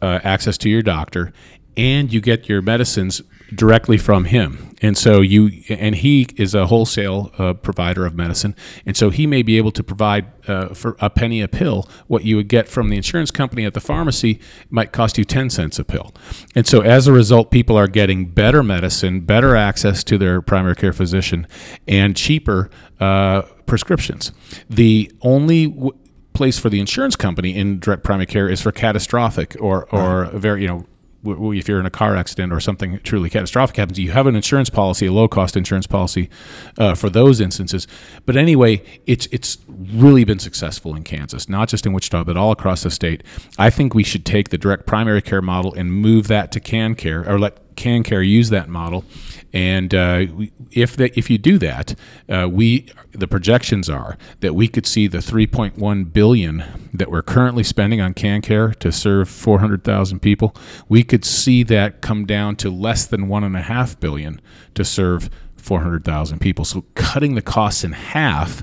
uh, 0.00 0.20
access 0.24 0.56
to 0.58 0.70
your 0.70 0.82
doctor. 0.82 1.32
And 1.76 2.12
you 2.12 2.20
get 2.20 2.48
your 2.48 2.62
medicines 2.62 3.22
directly 3.54 3.96
from 3.96 4.24
him. 4.24 4.74
And 4.80 4.96
so 4.96 5.20
you 5.20 5.50
and 5.68 5.96
he 5.96 6.28
is 6.36 6.54
a 6.54 6.66
wholesale 6.66 7.32
uh, 7.36 7.54
provider 7.54 8.06
of 8.06 8.14
medicine, 8.14 8.54
and 8.86 8.96
so 8.96 9.10
he 9.10 9.26
may 9.26 9.42
be 9.42 9.56
able 9.56 9.72
to 9.72 9.82
provide 9.82 10.26
uh, 10.48 10.68
for 10.68 10.96
a 11.00 11.10
penny 11.10 11.40
a 11.40 11.48
pill 11.48 11.88
what 12.06 12.24
you 12.24 12.36
would 12.36 12.48
get 12.48 12.68
from 12.68 12.88
the 12.88 12.96
insurance 12.96 13.32
company 13.32 13.64
at 13.64 13.74
the 13.74 13.80
pharmacy 13.80 14.40
might 14.70 14.92
cost 14.92 15.18
you 15.18 15.24
10 15.24 15.50
cents 15.50 15.80
a 15.80 15.84
pill. 15.84 16.14
And 16.54 16.64
so 16.66 16.80
as 16.80 17.08
a 17.08 17.12
result 17.12 17.50
people 17.50 17.76
are 17.76 17.88
getting 17.88 18.26
better 18.26 18.62
medicine, 18.62 19.20
better 19.20 19.56
access 19.56 20.04
to 20.04 20.16
their 20.16 20.40
primary 20.40 20.76
care 20.76 20.92
physician 20.92 21.46
and 21.88 22.16
cheaper 22.16 22.70
uh, 23.00 23.42
prescriptions. 23.66 24.30
The 24.70 25.10
only 25.22 25.66
w- 25.66 25.92
place 26.34 26.56
for 26.56 26.70
the 26.70 26.78
insurance 26.78 27.16
company 27.16 27.56
in 27.56 27.80
direct 27.80 28.04
primary 28.04 28.26
care 28.26 28.48
is 28.48 28.60
for 28.60 28.70
catastrophic 28.70 29.56
or 29.58 29.86
or 29.92 30.26
very 30.26 30.62
you 30.62 30.68
know 30.68 30.86
if 31.24 31.68
you're 31.68 31.80
in 31.80 31.86
a 31.86 31.90
car 31.90 32.16
accident 32.16 32.52
or 32.52 32.60
something 32.60 33.00
truly 33.02 33.28
catastrophic 33.28 33.76
happens, 33.76 33.98
you 33.98 34.12
have 34.12 34.26
an 34.26 34.36
insurance 34.36 34.70
policy, 34.70 35.06
a 35.06 35.12
low 35.12 35.28
cost 35.28 35.56
insurance 35.56 35.86
policy 35.86 36.30
uh, 36.78 36.94
for 36.94 37.10
those 37.10 37.40
instances. 37.40 37.86
But 38.26 38.36
anyway, 38.36 38.82
it's 39.06 39.26
it's 39.32 39.58
really 39.68 40.24
been 40.24 40.38
successful 40.38 40.94
in 40.94 41.04
Kansas, 41.04 41.48
not 41.48 41.68
just 41.68 41.86
in 41.86 41.92
Wichita, 41.92 42.24
but 42.24 42.36
all 42.36 42.52
across 42.52 42.82
the 42.82 42.90
state. 42.90 43.22
I 43.58 43.70
think 43.70 43.94
we 43.94 44.04
should 44.04 44.24
take 44.24 44.50
the 44.50 44.58
direct 44.58 44.86
primary 44.86 45.22
care 45.22 45.42
model 45.42 45.74
and 45.74 45.92
move 45.92 46.28
that 46.28 46.52
to 46.52 46.60
KanCare 46.60 47.26
or 47.26 47.38
let 47.38 47.67
KanCare 47.78 48.26
use 48.26 48.50
that 48.50 48.68
model 48.68 49.04
and 49.52 49.94
uh, 49.94 50.26
if 50.72 50.96
the, 50.96 51.16
if 51.18 51.30
you 51.30 51.38
do 51.38 51.58
that, 51.58 51.94
uh, 52.28 52.48
we 52.50 52.86
the 53.12 53.26
projections 53.26 53.88
are 53.88 54.18
that 54.40 54.54
we 54.54 54.68
could 54.68 54.86
see 54.86 55.06
the 55.06 55.18
3.1 55.18 56.12
billion 56.12 56.90
that 56.92 57.10
we're 57.10 57.22
currently 57.22 57.62
spending 57.62 58.00
on 58.00 58.12
KanCare 58.12 58.76
to 58.76 58.92
serve 58.92 59.28
400,000 59.28 60.20
people. 60.20 60.54
We 60.88 61.02
could 61.02 61.24
see 61.24 61.62
that 61.64 62.02
come 62.02 62.26
down 62.26 62.56
to 62.56 62.70
less 62.70 63.06
than 63.06 63.28
one 63.28 63.42
and 63.42 63.56
a 63.56 63.62
half 63.62 63.98
billion 63.98 64.40
to 64.74 64.84
serve 64.84 65.30
400,000 65.56 66.38
people. 66.40 66.64
So 66.64 66.84
cutting 66.94 67.34
the 67.34 67.42
costs 67.42 67.84
in 67.84 67.92
half 67.92 68.62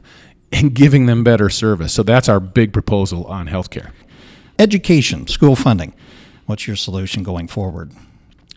and 0.52 0.74
giving 0.74 1.08
them 1.08 1.24
better 1.24 1.50
service. 1.50 1.94
So 1.94 2.04
that's 2.04 2.30
our 2.30 2.40
big 2.40 2.72
proposal 2.72 3.26
on 3.26 3.48
healthcare. 3.48 3.92
Education, 4.60 5.28
school 5.28 5.56
funding. 5.56 5.94
What's 6.46 6.68
your 6.68 6.76
solution 6.76 7.24
going 7.24 7.48
forward? 7.48 7.92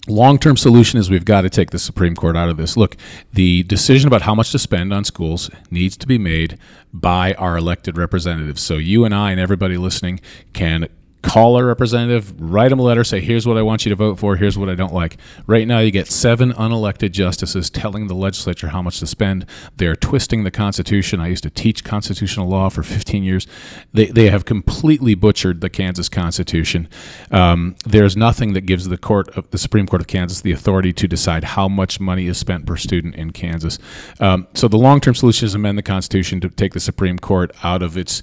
Long 0.08 0.38
term 0.38 0.56
solution 0.56 0.98
is 0.98 1.10
we've 1.10 1.24
got 1.24 1.42
to 1.42 1.50
take 1.50 1.70
the 1.70 1.78
Supreme 1.78 2.14
Court 2.14 2.36
out 2.36 2.48
of 2.48 2.56
this. 2.56 2.76
Look, 2.76 2.96
the 3.32 3.62
decision 3.64 4.08
about 4.08 4.22
how 4.22 4.34
much 4.34 4.50
to 4.52 4.58
spend 4.58 4.92
on 4.92 5.04
schools 5.04 5.50
needs 5.70 5.96
to 5.98 6.06
be 6.06 6.18
made 6.18 6.58
by 6.92 7.34
our 7.34 7.56
elected 7.56 7.96
representatives. 7.96 8.62
So 8.62 8.74
you 8.74 9.04
and 9.04 9.14
I 9.14 9.30
and 9.30 9.40
everybody 9.40 9.76
listening 9.76 10.20
can 10.52 10.88
call 11.22 11.58
a 11.58 11.64
representative, 11.64 12.32
write 12.40 12.68
them 12.68 12.78
a 12.78 12.82
letter, 12.82 13.02
say, 13.02 13.20
here's 13.20 13.46
what 13.46 13.56
I 13.56 13.62
want 13.62 13.84
you 13.84 13.90
to 13.90 13.96
vote 13.96 14.18
for, 14.18 14.36
here's 14.36 14.56
what 14.56 14.68
I 14.68 14.74
don't 14.74 14.92
like. 14.92 15.16
Right 15.46 15.66
now, 15.66 15.80
you 15.80 15.90
get 15.90 16.06
seven 16.06 16.52
unelected 16.52 17.10
justices 17.10 17.70
telling 17.70 18.06
the 18.06 18.14
legislature 18.14 18.68
how 18.68 18.82
much 18.82 19.00
to 19.00 19.06
spend. 19.06 19.44
They're 19.76 19.96
twisting 19.96 20.44
the 20.44 20.50
Constitution. 20.50 21.20
I 21.20 21.28
used 21.28 21.42
to 21.42 21.50
teach 21.50 21.82
constitutional 21.82 22.48
law 22.48 22.68
for 22.68 22.82
15 22.82 23.24
years. 23.24 23.46
They, 23.92 24.06
they 24.06 24.30
have 24.30 24.44
completely 24.44 25.14
butchered 25.14 25.60
the 25.60 25.70
Kansas 25.70 26.08
Constitution. 26.08 26.88
Um, 27.30 27.74
there's 27.84 28.16
nothing 28.16 28.52
that 28.52 28.62
gives 28.62 28.88
the 28.88 28.98
court, 28.98 29.28
of, 29.36 29.50
the 29.50 29.58
Supreme 29.58 29.86
Court 29.86 30.02
of 30.02 30.06
Kansas, 30.06 30.40
the 30.40 30.52
authority 30.52 30.92
to 30.92 31.08
decide 31.08 31.42
how 31.44 31.68
much 31.68 31.98
money 32.00 32.26
is 32.26 32.38
spent 32.38 32.64
per 32.64 32.76
student 32.76 33.16
in 33.16 33.32
Kansas. 33.32 33.78
Um, 34.20 34.46
so 34.54 34.68
the 34.68 34.78
long 34.78 35.00
term 35.00 35.14
solution 35.14 35.46
is 35.46 35.54
amend 35.54 35.78
the 35.78 35.82
Constitution 35.82 36.40
to 36.40 36.48
take 36.48 36.74
the 36.74 36.80
Supreme 36.80 37.18
Court 37.18 37.50
out 37.62 37.82
of 37.82 37.96
its 37.96 38.22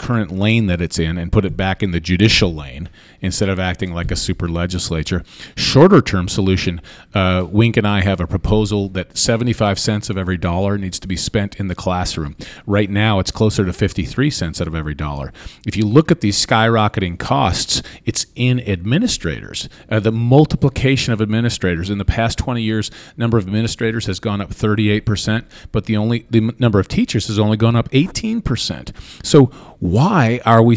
current 0.00 0.32
lane 0.32 0.66
that 0.66 0.80
it's 0.80 0.98
in 0.98 1.18
and 1.18 1.30
put 1.30 1.44
it 1.44 1.58
back 1.58 1.82
in 1.82 1.90
the 1.90 2.00
judicial 2.00 2.54
lane 2.54 2.88
instead 3.20 3.50
of 3.50 3.58
acting 3.58 3.92
like 3.92 4.10
a 4.10 4.16
super 4.16 4.48
legislature. 4.48 5.22
Shorter 5.56 6.00
term 6.00 6.26
solution, 6.26 6.80
uh, 7.14 7.46
Wink 7.46 7.76
and 7.76 7.86
I 7.86 8.00
have 8.00 8.18
a 8.18 8.26
proposal 8.26 8.88
that 8.90 9.18
75 9.18 9.78
cents 9.78 10.08
of 10.08 10.16
every 10.16 10.38
dollar 10.38 10.78
needs 10.78 10.98
to 11.00 11.06
be 11.06 11.16
spent 11.16 11.60
in 11.60 11.68
the 11.68 11.74
classroom. 11.74 12.34
Right 12.66 12.88
now, 12.88 13.18
it's 13.18 13.30
closer 13.30 13.66
to 13.66 13.74
53 13.74 14.30
cents 14.30 14.60
out 14.60 14.66
of 14.66 14.74
every 14.74 14.94
dollar. 14.94 15.34
If 15.66 15.76
you 15.76 15.84
look 15.84 16.10
at 16.10 16.22
these 16.22 16.44
skyrocketing 16.44 17.18
costs, 17.18 17.82
it's 18.06 18.24
in 18.34 18.58
administrators. 18.60 19.68
Uh, 19.90 20.00
the 20.00 20.12
multiplication 20.12 21.12
of 21.12 21.20
administrators 21.20 21.90
in 21.90 21.98
the 21.98 22.06
past 22.06 22.38
20 22.38 22.62
years, 22.62 22.90
number 23.18 23.36
of 23.36 23.46
administrators 23.46 24.06
has 24.06 24.18
gone 24.18 24.40
up 24.40 24.48
38%, 24.48 25.44
but 25.72 25.84
the 25.84 25.96
only 25.98 26.26
the 26.30 26.54
number 26.58 26.80
of 26.80 26.88
teachers 26.88 27.26
has 27.26 27.38
only 27.38 27.58
gone 27.58 27.76
up 27.76 27.90
18%. 27.90 28.94
So 29.22 29.50
why 29.80 30.40
are 30.46 30.62
we 30.62 30.76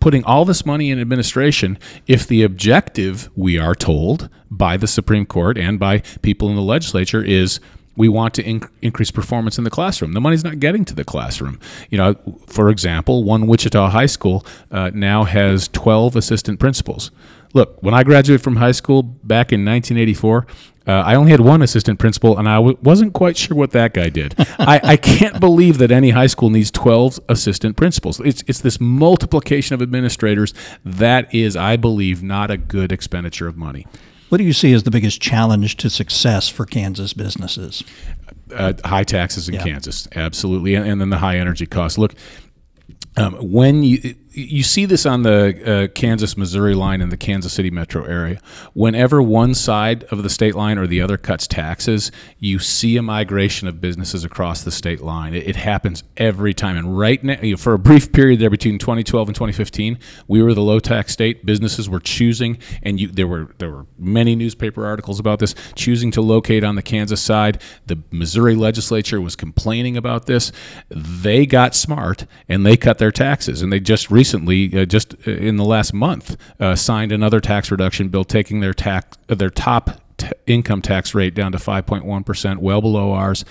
putting 0.00 0.24
all 0.24 0.44
this 0.44 0.66
money 0.66 0.90
in 0.90 1.00
administration 1.00 1.78
if 2.06 2.26
the 2.26 2.42
objective, 2.42 3.30
we 3.36 3.58
are 3.58 3.74
told 3.74 4.28
by 4.50 4.76
the 4.76 4.86
Supreme 4.86 5.26
Court 5.26 5.56
and 5.56 5.78
by 5.78 6.00
people 6.22 6.48
in 6.48 6.56
the 6.56 6.62
legislature, 6.62 7.22
is 7.22 7.60
we 7.96 8.08
want 8.08 8.34
to 8.34 8.42
inc- 8.42 8.68
increase 8.80 9.10
performance 9.10 9.58
in 9.58 9.64
the 9.64 9.70
classroom. 9.70 10.12
The 10.12 10.20
money's 10.20 10.44
not 10.44 10.58
getting 10.58 10.84
to 10.86 10.94
the 10.94 11.04
classroom. 11.04 11.60
You 11.90 11.98
know, 11.98 12.14
for 12.46 12.70
example, 12.70 13.24
one 13.24 13.46
Wichita 13.46 13.90
high 13.90 14.06
school 14.06 14.44
uh, 14.70 14.90
now 14.94 15.24
has 15.24 15.68
12 15.68 16.16
assistant 16.16 16.58
principals. 16.58 17.10
Look, 17.52 17.82
when 17.82 17.94
I 17.94 18.04
graduated 18.04 18.42
from 18.42 18.56
high 18.56 18.72
school 18.72 19.02
back 19.02 19.52
in 19.52 19.64
1984, 19.64 20.46
uh, 20.86 20.92
I 20.92 21.14
only 21.14 21.30
had 21.30 21.40
one 21.40 21.62
assistant 21.62 21.98
principal, 21.98 22.38
and 22.38 22.48
I 22.48 22.56
w- 22.56 22.78
wasn't 22.82 23.12
quite 23.12 23.36
sure 23.36 23.56
what 23.56 23.72
that 23.72 23.92
guy 23.92 24.08
did. 24.08 24.34
I, 24.58 24.80
I, 24.82 24.96
can't 24.96 25.38
believe 25.38 25.78
that 25.78 25.90
any 25.90 26.10
high 26.10 26.26
school 26.26 26.48
needs 26.48 26.70
12 26.70 27.20
assistant 27.28 27.76
principals. 27.76 28.18
It's, 28.20 28.42
it's 28.46 28.60
this 28.60 28.80
multiplication 28.80 29.74
of 29.74 29.82
administrators 29.82 30.54
that 30.84 31.32
is, 31.34 31.54
I 31.56 31.76
believe, 31.76 32.22
not 32.22 32.50
a 32.50 32.56
good 32.56 32.92
expenditure 32.92 33.46
of 33.46 33.56
money. 33.56 33.86
What 34.30 34.38
do 34.38 34.44
you 34.44 34.52
see 34.52 34.72
as 34.72 34.84
the 34.84 34.90
biggest 34.90 35.20
challenge 35.20 35.76
to 35.78 35.90
success 35.90 36.48
for 36.48 36.64
Kansas 36.64 37.12
businesses? 37.12 37.84
Uh, 38.52 38.72
high 38.84 39.04
taxes 39.04 39.48
in 39.48 39.56
yeah. 39.56 39.62
Kansas, 39.64 40.08
absolutely, 40.14 40.74
and, 40.74 40.88
and 40.88 41.00
then 41.00 41.10
the 41.10 41.18
high 41.18 41.36
energy 41.36 41.66
costs. 41.66 41.98
Look, 41.98 42.14
um, 43.16 43.34
when 43.34 43.82
you 43.82 44.14
you 44.42 44.62
see 44.62 44.84
this 44.84 45.06
on 45.06 45.22
the 45.22 45.84
uh, 45.84 45.88
Kansas 45.88 46.36
Missouri 46.36 46.74
line 46.74 47.00
in 47.00 47.08
the 47.08 47.16
Kansas 47.16 47.52
City 47.52 47.70
metro 47.70 48.04
area. 48.04 48.40
Whenever 48.74 49.22
one 49.22 49.54
side 49.54 50.04
of 50.04 50.22
the 50.22 50.30
state 50.30 50.54
line 50.54 50.78
or 50.78 50.86
the 50.86 51.00
other 51.00 51.16
cuts 51.16 51.46
taxes, 51.46 52.10
you 52.38 52.58
see 52.58 52.96
a 52.96 53.02
migration 53.02 53.68
of 53.68 53.80
businesses 53.80 54.24
across 54.24 54.62
the 54.62 54.70
state 54.70 55.00
line. 55.00 55.34
It, 55.34 55.48
it 55.48 55.56
happens 55.56 56.02
every 56.16 56.54
time. 56.54 56.76
And 56.76 56.98
right 56.98 57.22
now, 57.22 57.38
you 57.40 57.52
know, 57.52 57.56
for 57.56 57.74
a 57.74 57.78
brief 57.78 58.12
period 58.12 58.40
there 58.40 58.50
between 58.50 58.78
2012 58.78 59.28
and 59.28 59.34
2015, 59.34 59.98
we 60.28 60.42
were 60.42 60.54
the 60.54 60.62
low 60.62 60.80
tax 60.80 61.12
state. 61.12 61.44
Businesses 61.44 61.88
were 61.88 62.00
choosing, 62.00 62.58
and 62.82 63.00
you, 63.00 63.08
there 63.08 63.26
were 63.26 63.54
there 63.58 63.70
were 63.70 63.86
many 63.98 64.36
newspaper 64.36 64.86
articles 64.86 65.20
about 65.20 65.38
this, 65.38 65.54
choosing 65.74 66.10
to 66.12 66.20
locate 66.20 66.64
on 66.64 66.74
the 66.74 66.82
Kansas 66.82 67.20
side. 67.20 67.60
The 67.86 67.98
Missouri 68.10 68.54
legislature 68.54 69.20
was 69.20 69.36
complaining 69.36 69.96
about 69.96 70.26
this. 70.26 70.52
They 70.88 71.46
got 71.46 71.74
smart 71.74 72.26
and 72.48 72.64
they 72.64 72.76
cut 72.76 72.98
their 72.98 73.12
taxes, 73.12 73.62
and 73.62 73.72
they 73.72 73.80
just 73.80 74.10
recently, 74.10 74.29
uh, 74.34 74.84
just 74.84 75.14
uh, 75.26 75.30
in 75.30 75.56
the 75.56 75.64
last 75.64 75.92
month, 75.92 76.36
uh, 76.58 76.74
signed 76.74 77.12
another 77.12 77.40
tax 77.40 77.70
reduction 77.70 78.08
bill, 78.08 78.24
taking 78.24 78.60
their 78.60 78.74
tax 78.74 79.18
uh, 79.28 79.34
their 79.34 79.50
top 79.50 80.00
t- 80.16 80.28
income 80.46 80.82
tax 80.82 81.14
rate 81.14 81.34
down 81.34 81.52
to 81.52 81.58
5.1 81.58 82.26
percent, 82.26 82.60
well 82.60 82.80
below 82.80 83.12
ours, 83.12 83.44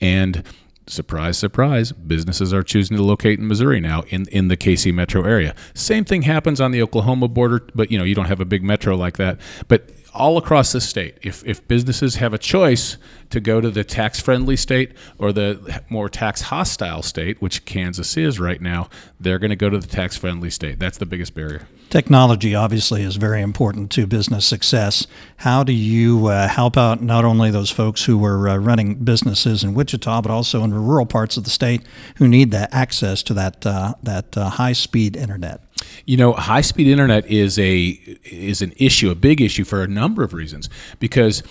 and 0.00 0.44
surprise, 0.90 1.38
surprise, 1.38 1.92
businesses 1.92 2.52
are 2.52 2.62
choosing 2.62 2.96
to 2.96 3.02
locate 3.02 3.38
in 3.38 3.46
Missouri 3.46 3.80
now 3.80 4.02
in, 4.08 4.26
in 4.28 4.48
the 4.48 4.56
KC 4.56 4.92
metro 4.92 5.24
area. 5.24 5.54
Same 5.74 6.04
thing 6.04 6.22
happens 6.22 6.60
on 6.60 6.72
the 6.72 6.82
Oklahoma 6.82 7.28
border, 7.28 7.66
but 7.74 7.90
you 7.90 7.98
know, 7.98 8.04
you 8.04 8.14
don't 8.14 8.26
have 8.26 8.40
a 8.40 8.44
big 8.44 8.62
metro 8.62 8.96
like 8.96 9.16
that. 9.16 9.40
But 9.68 9.90
all 10.14 10.36
across 10.38 10.72
the 10.72 10.80
state, 10.80 11.18
if, 11.22 11.44
if 11.46 11.66
businesses 11.68 12.16
have 12.16 12.34
a 12.34 12.38
choice 12.38 12.96
to 13.30 13.40
go 13.40 13.60
to 13.60 13.70
the 13.70 13.84
tax 13.84 14.20
friendly 14.20 14.56
state 14.56 14.92
or 15.18 15.32
the 15.32 15.82
more 15.88 16.08
tax 16.08 16.42
hostile 16.42 17.02
state, 17.02 17.40
which 17.40 17.64
Kansas 17.64 18.16
is 18.16 18.40
right 18.40 18.60
now, 18.60 18.88
they're 19.18 19.38
going 19.38 19.50
to 19.50 19.56
go 19.56 19.70
to 19.70 19.78
the 19.78 19.86
tax 19.86 20.16
friendly 20.16 20.50
state. 20.50 20.78
That's 20.78 20.98
the 20.98 21.06
biggest 21.06 21.34
barrier. 21.34 21.68
Technology 21.90 22.54
obviously 22.54 23.02
is 23.02 23.16
very 23.16 23.42
important 23.42 23.90
to 23.92 24.06
business 24.06 24.46
success. 24.46 25.08
How 25.38 25.64
do 25.64 25.72
you 25.72 26.26
uh, 26.26 26.46
help 26.46 26.76
out 26.76 27.02
not 27.02 27.24
only 27.24 27.50
those 27.50 27.70
folks 27.70 28.04
who 28.04 28.24
are 28.24 28.48
uh, 28.48 28.56
running 28.58 28.94
businesses 28.94 29.64
in 29.64 29.74
Wichita, 29.74 30.22
but 30.22 30.30
also 30.30 30.62
in 30.62 30.72
rural 30.72 31.06
parts 31.06 31.36
of 31.36 31.42
the 31.42 31.50
state 31.50 31.82
who 32.16 32.28
need 32.28 32.52
that 32.52 32.72
access 32.72 33.24
to 33.24 33.34
that 33.34 33.66
uh, 33.66 33.94
that 34.04 34.36
uh, 34.36 34.50
high 34.50 34.72
speed 34.72 35.16
internet? 35.16 35.62
You 36.06 36.16
know, 36.16 36.32
high 36.32 36.60
speed 36.60 36.86
internet 36.86 37.26
is 37.26 37.58
a 37.58 37.88
is 38.24 38.62
an 38.62 38.72
issue, 38.76 39.10
a 39.10 39.14
big 39.14 39.40
issue 39.40 39.64
for 39.64 39.82
a 39.82 39.88
number 39.88 40.22
of 40.22 40.32
reasons 40.32 40.68
because 40.98 41.42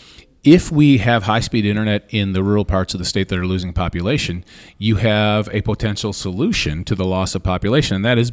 if 0.44 0.72
we 0.72 1.00
have 1.00 1.24
high 1.24 1.42
speed 1.42 1.66
internet 1.66 2.06
in 2.10 2.34
the 2.34 2.42
rural 2.42 2.66
parts 2.66 2.94
of 2.94 3.00
the 3.00 3.06
state 3.06 3.28
that 3.30 3.38
are 3.38 3.46
losing 3.46 3.74
population, 3.74 4.46
you 4.78 4.96
have 4.96 5.50
a 5.52 5.62
potential 5.62 6.14
solution 6.14 6.84
to 6.86 6.96
the 6.96 7.06
loss 7.06 7.36
of 7.36 7.44
population, 7.44 7.96
and 7.96 8.06
that 8.06 8.18
is 8.18 8.32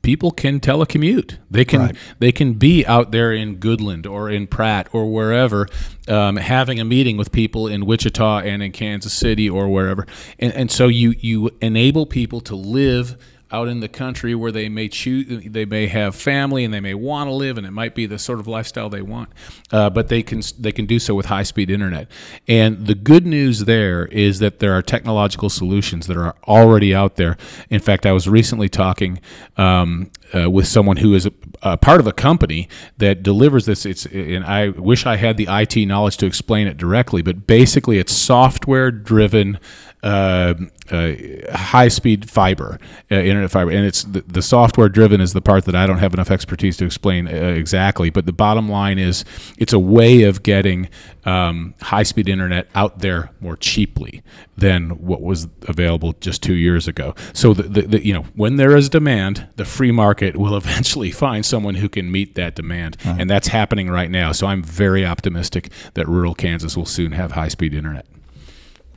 people 0.00 0.30
can 0.30 0.60
telecommute. 0.60 1.38
They 1.50 1.64
can 1.64 1.80
right. 1.80 1.96
they 2.18 2.32
can 2.32 2.54
be 2.54 2.86
out 2.86 3.12
there 3.12 3.32
in 3.32 3.58
Goodland 3.58 4.10
or 4.10 4.30
in 4.30 4.46
Pratt 4.46 4.88
or 4.92 5.12
wherever, 5.12 5.66
um, 6.08 6.36
having 6.36 6.80
a 6.80 6.84
meeting 6.84 7.18
with 7.18 7.32
people 7.32 7.66
in 7.66 7.84
Wichita 7.84 8.40
and 8.40 8.62
in 8.62 8.72
Kansas 8.72 9.12
City 9.12 9.48
or 9.48 9.68
wherever, 9.68 10.06
and, 10.38 10.52
and 10.54 10.70
so 10.70 10.88
you 10.88 11.14
you 11.18 11.50
enable 11.60 12.06
people 12.06 12.40
to 12.42 12.56
live 12.56 13.16
out 13.52 13.68
in 13.68 13.80
the 13.80 13.88
country 13.88 14.34
where 14.34 14.50
they 14.50 14.68
may 14.68 14.88
choose, 14.88 15.44
they 15.46 15.64
may 15.64 15.86
have 15.86 16.14
family 16.14 16.64
and 16.64 16.72
they 16.72 16.80
may 16.80 16.94
want 16.94 17.28
to 17.28 17.32
live, 17.32 17.58
and 17.58 17.66
it 17.66 17.70
might 17.70 17.94
be 17.94 18.06
the 18.06 18.18
sort 18.18 18.40
of 18.40 18.46
lifestyle 18.46 18.88
they 18.88 19.02
want. 19.02 19.28
Uh, 19.70 19.90
but 19.90 20.08
they 20.08 20.22
can 20.22 20.42
they 20.58 20.72
can 20.72 20.86
do 20.86 20.98
so 20.98 21.14
with 21.14 21.26
high 21.26 21.42
speed 21.42 21.70
internet. 21.70 22.08
And 22.48 22.86
the 22.86 22.94
good 22.94 23.26
news 23.26 23.60
there 23.66 24.06
is 24.06 24.38
that 24.38 24.58
there 24.58 24.72
are 24.72 24.82
technological 24.82 25.50
solutions 25.50 26.06
that 26.06 26.16
are 26.16 26.34
already 26.48 26.94
out 26.94 27.16
there. 27.16 27.36
In 27.70 27.80
fact, 27.80 28.06
I 28.06 28.12
was 28.12 28.28
recently 28.28 28.68
talking 28.68 29.20
um, 29.56 30.10
uh, 30.34 30.50
with 30.50 30.66
someone 30.66 30.98
who 30.98 31.14
is 31.14 31.26
a, 31.26 31.32
a, 31.62 31.76
part 31.76 32.00
of 32.00 32.06
a 32.06 32.12
company 32.12 32.68
that 32.98 33.22
delivers 33.22 33.66
this. 33.66 33.84
It's 33.84 34.06
and 34.06 34.44
I 34.44 34.68
wish 34.68 35.06
I 35.06 35.16
had 35.16 35.36
the 35.36 35.46
IT 35.48 35.86
knowledge 35.86 36.16
to 36.18 36.26
explain 36.26 36.66
it 36.66 36.76
directly, 36.76 37.22
but 37.22 37.46
basically, 37.46 37.98
it's 37.98 38.12
software 38.12 38.90
driven 38.90 39.58
uh, 40.02 40.54
uh, 40.90 41.12
high 41.52 41.86
speed 41.86 42.28
fiber, 42.28 42.78
uh, 43.10 43.14
internet 43.14 43.50
fiber, 43.52 43.70
and 43.70 43.86
it's 43.86 44.02
the, 44.02 44.20
the, 44.22 44.42
software 44.42 44.88
driven 44.88 45.20
is 45.20 45.32
the 45.32 45.40
part 45.40 45.64
that 45.64 45.76
I 45.76 45.86
don't 45.86 45.98
have 45.98 46.12
enough 46.12 46.30
expertise 46.30 46.76
to 46.78 46.84
explain 46.84 47.28
uh, 47.28 47.30
exactly. 47.30 48.10
But 48.10 48.26
the 48.26 48.32
bottom 48.32 48.68
line 48.68 48.98
is, 48.98 49.24
it's 49.58 49.72
a 49.72 49.78
way 49.78 50.24
of 50.24 50.42
getting 50.42 50.88
um, 51.24 51.74
high 51.80 52.02
speed 52.02 52.28
internet 52.28 52.66
out 52.74 52.98
there 52.98 53.30
more 53.40 53.56
cheaply 53.56 54.22
than 54.56 54.90
what 54.90 55.22
was 55.22 55.46
available 55.68 56.14
just 56.14 56.42
two 56.42 56.54
years 56.54 56.88
ago. 56.88 57.14
So 57.32 57.54
the, 57.54 57.62
the, 57.62 57.82
the 57.82 58.04
you 58.04 58.12
know 58.12 58.22
when 58.34 58.56
there 58.56 58.76
is 58.76 58.88
demand, 58.88 59.46
the 59.54 59.64
free 59.64 59.92
market 59.92 60.21
will 60.36 60.56
eventually 60.62 61.10
find 61.10 61.44
someone 61.44 61.74
who 61.74 61.88
can 61.88 62.10
meet 62.10 62.34
that 62.34 62.54
demand, 62.54 62.96
uh-huh. 63.04 63.16
and 63.18 63.28
that's 63.28 63.48
happening 63.48 63.90
right 63.90 64.10
now. 64.10 64.32
So 64.32 64.46
I'm 64.46 64.62
very 64.62 65.04
optimistic 65.04 65.70
that 65.94 66.08
rural 66.08 66.34
Kansas 66.34 66.76
will 66.76 66.86
soon 66.86 67.12
have 67.12 67.32
high 67.32 67.48
speed 67.48 67.74
internet. 67.74 68.06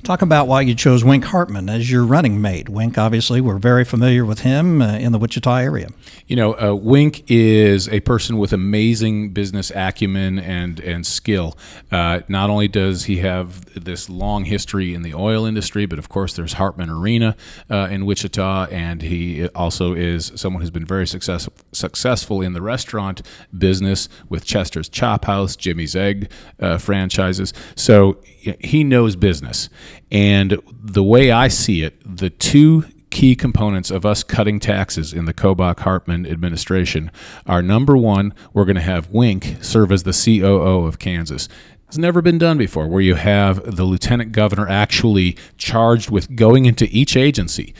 Talk 0.05 0.21
about 0.21 0.47
why 0.47 0.61
you 0.61 0.75
chose 0.75 1.03
Wink 1.03 1.23
Hartman 1.23 1.67
as 1.67 1.89
your 1.89 2.05
running 2.05 2.39
mate. 2.39 2.69
Wink, 2.69 2.95
obviously, 2.95 3.41
we're 3.41 3.57
very 3.57 3.83
familiar 3.83 4.23
with 4.23 4.41
him 4.41 4.79
uh, 4.79 4.97
in 4.99 5.11
the 5.13 5.17
Wichita 5.17 5.55
area. 5.55 5.89
You 6.27 6.35
know, 6.35 6.53
uh, 6.53 6.75
Wink 6.75 7.23
is 7.27 7.89
a 7.89 8.01
person 8.01 8.37
with 8.37 8.53
amazing 8.53 9.31
business 9.31 9.71
acumen 9.73 10.37
and 10.37 10.79
and 10.79 11.07
skill. 11.07 11.57
Uh, 11.91 12.19
not 12.27 12.51
only 12.51 12.67
does 12.67 13.05
he 13.05 13.17
have 13.17 13.65
this 13.83 14.07
long 14.07 14.45
history 14.45 14.93
in 14.93 15.01
the 15.01 15.15
oil 15.15 15.43
industry, 15.43 15.87
but 15.87 15.97
of 15.97 16.07
course, 16.07 16.35
there's 16.35 16.53
Hartman 16.53 16.91
Arena 16.91 17.35
uh, 17.71 17.87
in 17.89 18.05
Wichita, 18.05 18.67
and 18.69 19.01
he 19.01 19.47
also 19.49 19.95
is 19.95 20.31
someone 20.35 20.61
who's 20.61 20.69
been 20.69 20.85
very 20.85 21.07
success- 21.07 21.49
successful 21.71 22.43
in 22.43 22.53
the 22.53 22.61
restaurant 22.61 23.23
business 23.57 24.07
with 24.29 24.45
Chester's 24.45 24.87
Chop 24.87 25.25
House, 25.25 25.55
Jimmy's 25.55 25.95
Egg 25.95 26.29
uh, 26.59 26.77
franchises. 26.77 27.55
So 27.75 28.19
he 28.59 28.83
knows 28.83 29.15
business. 29.15 29.69
And 30.11 30.59
the 30.69 31.03
way 31.03 31.31
I 31.31 31.47
see 31.47 31.83
it, 31.83 31.95
the 32.05 32.29
two 32.29 32.85
key 33.09 33.35
components 33.35 33.91
of 33.91 34.05
us 34.05 34.23
cutting 34.23 34.59
taxes 34.59 35.13
in 35.13 35.25
the 35.25 35.33
Kobach 35.33 35.79
Hartman 35.79 36.25
administration 36.25 37.11
are 37.45 37.61
number 37.61 37.95
one, 37.95 38.33
we're 38.53 38.65
going 38.65 38.75
to 38.75 38.81
have 38.81 39.09
Wink 39.09 39.57
serve 39.61 39.91
as 39.91 40.03
the 40.03 40.11
COO 40.11 40.85
of 40.85 40.99
Kansas. 40.99 41.47
It's 41.87 41.97
never 41.97 42.21
been 42.21 42.37
done 42.37 42.57
before, 42.57 42.87
where 42.87 43.01
you 43.01 43.15
have 43.15 43.75
the 43.75 43.85
lieutenant 43.85 44.31
governor 44.31 44.67
actually 44.67 45.37
charged 45.57 46.09
with 46.09 46.35
going 46.35 46.65
into 46.65 46.89
each 46.91 47.15
agency 47.15 47.73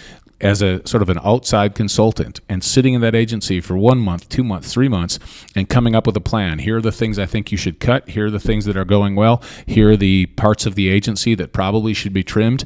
as 0.46 0.62
a 0.62 0.88
sort 0.88 1.02
of 1.02 1.10
an 1.10 1.18
outside 1.24 1.74
consultant 1.74 2.40
and 2.48 2.64
sitting 2.64 2.94
in 2.94 3.02
that 3.02 3.16
agency 3.16 3.60
for 3.60 3.76
one 3.76 3.98
month, 3.98 4.30
two 4.30 4.44
months, 4.44 4.72
three 4.72 4.88
months, 4.88 5.18
and 5.56 5.68
coming 5.68 5.96
up 5.96 6.06
with 6.06 6.16
a 6.16 6.22
plan. 6.22 6.60
Here 6.60 6.78
are 6.78 6.82
the 6.82 6.92
things 6.92 7.18
I 7.18 7.26
think 7.26 7.52
you 7.52 7.58
should 7.58 7.80
cut. 7.80 8.08
Here 8.10 8.28
are 8.28 8.32
the 8.32 8.40
things 8.40 8.66
that 8.66 8.78
are 8.78 8.86
going 8.86 9.16
well. 9.16 9.42
Here 9.66 9.90
are 9.92 9.98
the 9.98 10.28
parts 10.28 10.68
of 10.68 10.76
the 10.76 10.88
agency 10.88 11.34
that 11.34 11.52
probably 11.52 11.96
should 11.96 12.14
be 12.14 12.24
trimmed. 12.24 12.64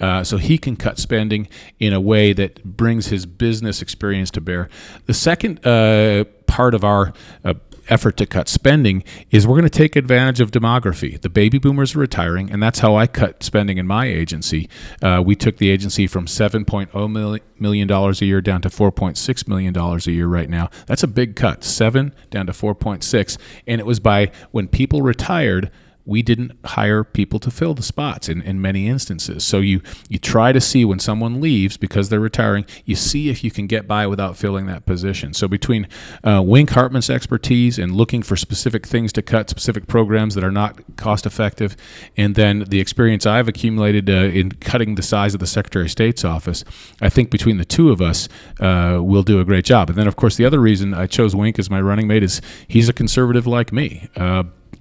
Uh, 0.00 0.24
so 0.24 0.38
he 0.38 0.58
can 0.58 0.74
cut 0.74 0.98
spending 0.98 1.46
in 1.78 1.92
a 1.92 2.00
way 2.00 2.32
that 2.32 2.64
brings 2.64 3.08
his 3.08 3.26
business 3.26 3.80
experience 3.80 4.30
to 4.32 4.40
bear. 4.40 4.68
The 5.06 5.14
second 5.14 5.64
uh, 5.64 6.24
part 6.48 6.74
of 6.74 6.82
our 6.82 7.12
uh, 7.44 7.54
effort 7.90 8.16
to 8.18 8.26
cut 8.26 8.48
spending 8.48 9.04
is 9.30 9.46
we're 9.46 9.58
going 9.58 9.64
to 9.64 9.78
take 9.78 9.96
advantage 9.96 10.40
of 10.40 10.50
demography. 10.50 11.20
The 11.20 11.28
baby 11.28 11.58
boomers 11.58 11.94
are 11.94 11.98
retiring, 11.98 12.50
and 12.50 12.62
that's 12.62 12.78
how 12.78 12.96
I 12.96 13.06
cut 13.06 13.42
spending 13.42 13.78
in 13.78 13.86
my 13.86 14.06
agency. 14.06 14.68
Uh, 15.02 15.22
we 15.24 15.34
took 15.34 15.58
the 15.58 15.70
agency 15.70 16.06
from 16.06 16.26
$7.0 16.26 17.40
million 17.58 17.90
a 17.90 18.12
year 18.24 18.40
down 18.40 18.62
to 18.62 18.68
$4.6 18.68 19.48
million 19.48 19.76
a 19.76 19.98
year 20.10 20.26
right 20.26 20.48
now. 20.48 20.70
That's 20.86 21.02
a 21.02 21.08
big 21.08 21.36
cut, 21.36 21.64
7 21.64 22.14
down 22.30 22.46
to 22.46 22.52
4.6. 22.52 23.38
And 23.66 23.80
it 23.80 23.86
was 23.86 24.00
by 24.00 24.30
when 24.50 24.68
people 24.68 25.02
retired– 25.02 25.70
we 26.04 26.22
didn't 26.22 26.52
hire 26.64 27.04
people 27.04 27.38
to 27.40 27.50
fill 27.50 27.74
the 27.74 27.82
spots 27.82 28.28
in, 28.28 28.42
in 28.42 28.60
many 28.60 28.88
instances. 28.88 29.44
So 29.44 29.58
you 29.58 29.80
you 30.08 30.18
try 30.18 30.52
to 30.52 30.60
see 30.60 30.84
when 30.84 30.98
someone 30.98 31.40
leaves 31.40 31.76
because 31.76 32.08
they're 32.08 32.20
retiring, 32.20 32.66
you 32.84 32.96
see 32.96 33.28
if 33.28 33.44
you 33.44 33.50
can 33.50 33.66
get 33.66 33.86
by 33.86 34.06
without 34.06 34.36
filling 34.36 34.66
that 34.66 34.86
position. 34.86 35.34
So 35.34 35.48
between 35.48 35.86
uh, 36.24 36.42
Wink 36.44 36.70
Hartman's 36.70 37.10
expertise 37.10 37.78
and 37.78 37.94
looking 37.94 38.22
for 38.22 38.36
specific 38.36 38.86
things 38.86 39.12
to 39.12 39.22
cut, 39.22 39.50
specific 39.50 39.86
programs 39.86 40.34
that 40.34 40.44
are 40.44 40.50
not 40.50 40.96
cost 40.96 41.26
effective, 41.26 41.76
and 42.16 42.34
then 42.34 42.64
the 42.68 42.80
experience 42.80 43.26
I've 43.26 43.48
accumulated 43.48 44.08
uh, 44.08 44.12
in 44.12 44.52
cutting 44.52 44.94
the 44.94 45.02
size 45.02 45.34
of 45.34 45.40
the 45.40 45.46
Secretary 45.46 45.84
of 45.84 45.90
State's 45.90 46.24
office, 46.24 46.64
I 47.00 47.08
think 47.08 47.30
between 47.30 47.58
the 47.58 47.64
two 47.64 47.90
of 47.90 48.00
us, 48.00 48.28
uh, 48.60 48.98
we'll 49.02 49.22
do 49.22 49.40
a 49.40 49.44
great 49.44 49.64
job. 49.64 49.88
And 49.90 49.98
then, 49.98 50.06
of 50.06 50.16
course, 50.16 50.36
the 50.36 50.44
other 50.44 50.60
reason 50.60 50.94
I 50.94 51.06
chose 51.06 51.36
Wink 51.36 51.58
as 51.58 51.70
my 51.70 51.80
running 51.80 52.06
mate 52.06 52.22
is 52.22 52.40
he's 52.68 52.88
a 52.88 52.92
conservative 52.92 53.46
like 53.46 53.72
me. 53.72 54.08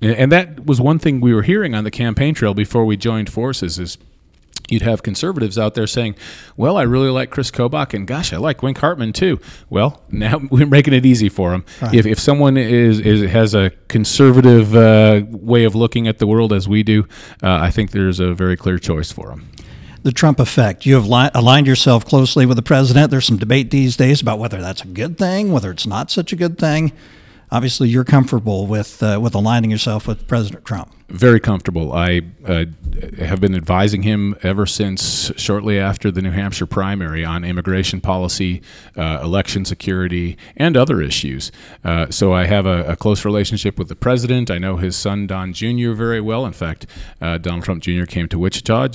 And 0.02 0.32
that 0.32 0.66
was 0.66 0.80
one 0.80 1.00
thing 1.00 1.20
we 1.20 1.34
were 1.34 1.42
hearing 1.42 1.76
on 1.76 1.84
the 1.84 1.92
campaign 1.92 2.34
trail 2.34 2.54
before 2.54 2.86
we 2.86 2.96
joined 2.96 3.30
forces 3.30 3.78
is 3.80 3.98
you'd 4.70 4.82
have 4.82 5.04
conservatives 5.04 5.58
out 5.58 5.74
there 5.76 5.88
saying, 5.88 6.16
"Well, 6.56 6.78
I 6.78 6.84
really 6.84 7.10
like 7.10 7.30
Chris 7.32 7.52
Kobach, 7.52 7.94
and 7.94 8.08
gosh, 8.08 8.32
I 8.32 8.38
like 8.38 8.64
Wink 8.64 8.78
Hartman 8.78 9.14
too." 9.14 9.40
Well, 9.70 10.02
now 10.10 10.40
we're 10.50 10.68
making 10.68 10.94
it 10.94 11.06
easy 11.06 11.30
for 11.30 11.52
them. 11.52 11.66
Right. 11.82 11.96
If, 11.96 12.06
if 12.06 12.20
someone 12.20 12.58
is, 12.58 13.00
is 13.00 13.30
has 13.30 13.54
a 13.54 13.72
conservative 13.88 14.76
uh, 14.76 15.24
way 15.30 15.66
of 15.66 15.76
looking 15.76 16.08
at 16.08 16.20
the 16.20 16.28
world 16.28 16.54
as 16.54 16.68
we 16.68 16.84
do, 16.84 17.06
uh, 17.44 17.58
I 17.62 17.72
think 17.72 17.92
there's 17.92 18.20
a 18.20 18.34
very 18.34 18.56
clear 18.56 18.80
choice 18.80 19.12
for 19.12 19.30
them. 19.30 19.50
The 20.04 20.14
Trump 20.14 20.40
effect. 20.40 20.86
You 20.86 20.96
have 20.96 21.08
li- 21.08 21.30
aligned 21.34 21.68
yourself 21.68 22.06
closely 22.06 22.46
with 22.46 22.56
the 22.56 22.64
president. 22.64 23.12
There's 23.12 23.26
some 23.26 23.38
debate 23.38 23.70
these 23.70 23.98
days 23.98 24.22
about 24.22 24.40
whether 24.40 24.62
that's 24.62 24.82
a 24.82 24.88
good 24.88 25.18
thing, 25.18 25.52
whether 25.52 25.72
it's 25.72 25.86
not 25.86 26.10
such 26.10 26.32
a 26.32 26.38
good 26.38 26.58
thing 26.58 26.94
obviously 27.52 27.90
you're 27.90 28.04
comfortable 28.04 28.68
with 28.68 29.02
uh, 29.04 29.20
with 29.22 29.36
aligning 29.36 29.72
yourself 29.72 30.08
with 30.08 30.28
President 30.28 30.66
Trump. 30.66 30.94
Very 31.10 31.40
comfortable. 31.40 31.92
I 31.92 32.22
uh, 32.46 32.66
have 33.18 33.42
been 33.42 33.56
advising 33.56 34.04
him 34.04 34.36
ever 34.44 34.68
since 34.68 35.32
shortly 35.38 35.80
after 35.80 36.12
the 36.12 36.22
New 36.22 36.30
Hampshire 36.30 36.68
primary 36.68 37.26
on 37.26 37.44
immigration 37.44 38.00
policy, 38.00 38.62
uh, 38.96 39.20
election 39.24 39.66
security, 39.66 40.38
and 40.56 40.78
other 40.78 41.02
issues. 41.02 41.52
Uh, 41.84 42.12
so 42.12 42.34
I 42.34 42.46
have 42.46 42.68
a, 42.68 42.84
a, 42.84 42.96
close 42.96 43.26
relationship 43.26 43.80
with 43.80 43.88
the 43.88 43.96
president. 43.96 44.52
I 44.52 44.60
know 44.60 44.78
his 44.78 44.96
son 44.96 45.26
Don 45.26 45.52
Jr. 45.52 45.94
very 45.94 46.22
well. 46.22 46.46
In 46.46 46.54
fact, 46.54 46.86
uh, 47.22 47.40
Donald 47.40 47.64
Trump 47.64 47.82
Jr. 47.82 48.06
came 48.06 48.28
to 48.28 48.38
Wichita 48.38 48.90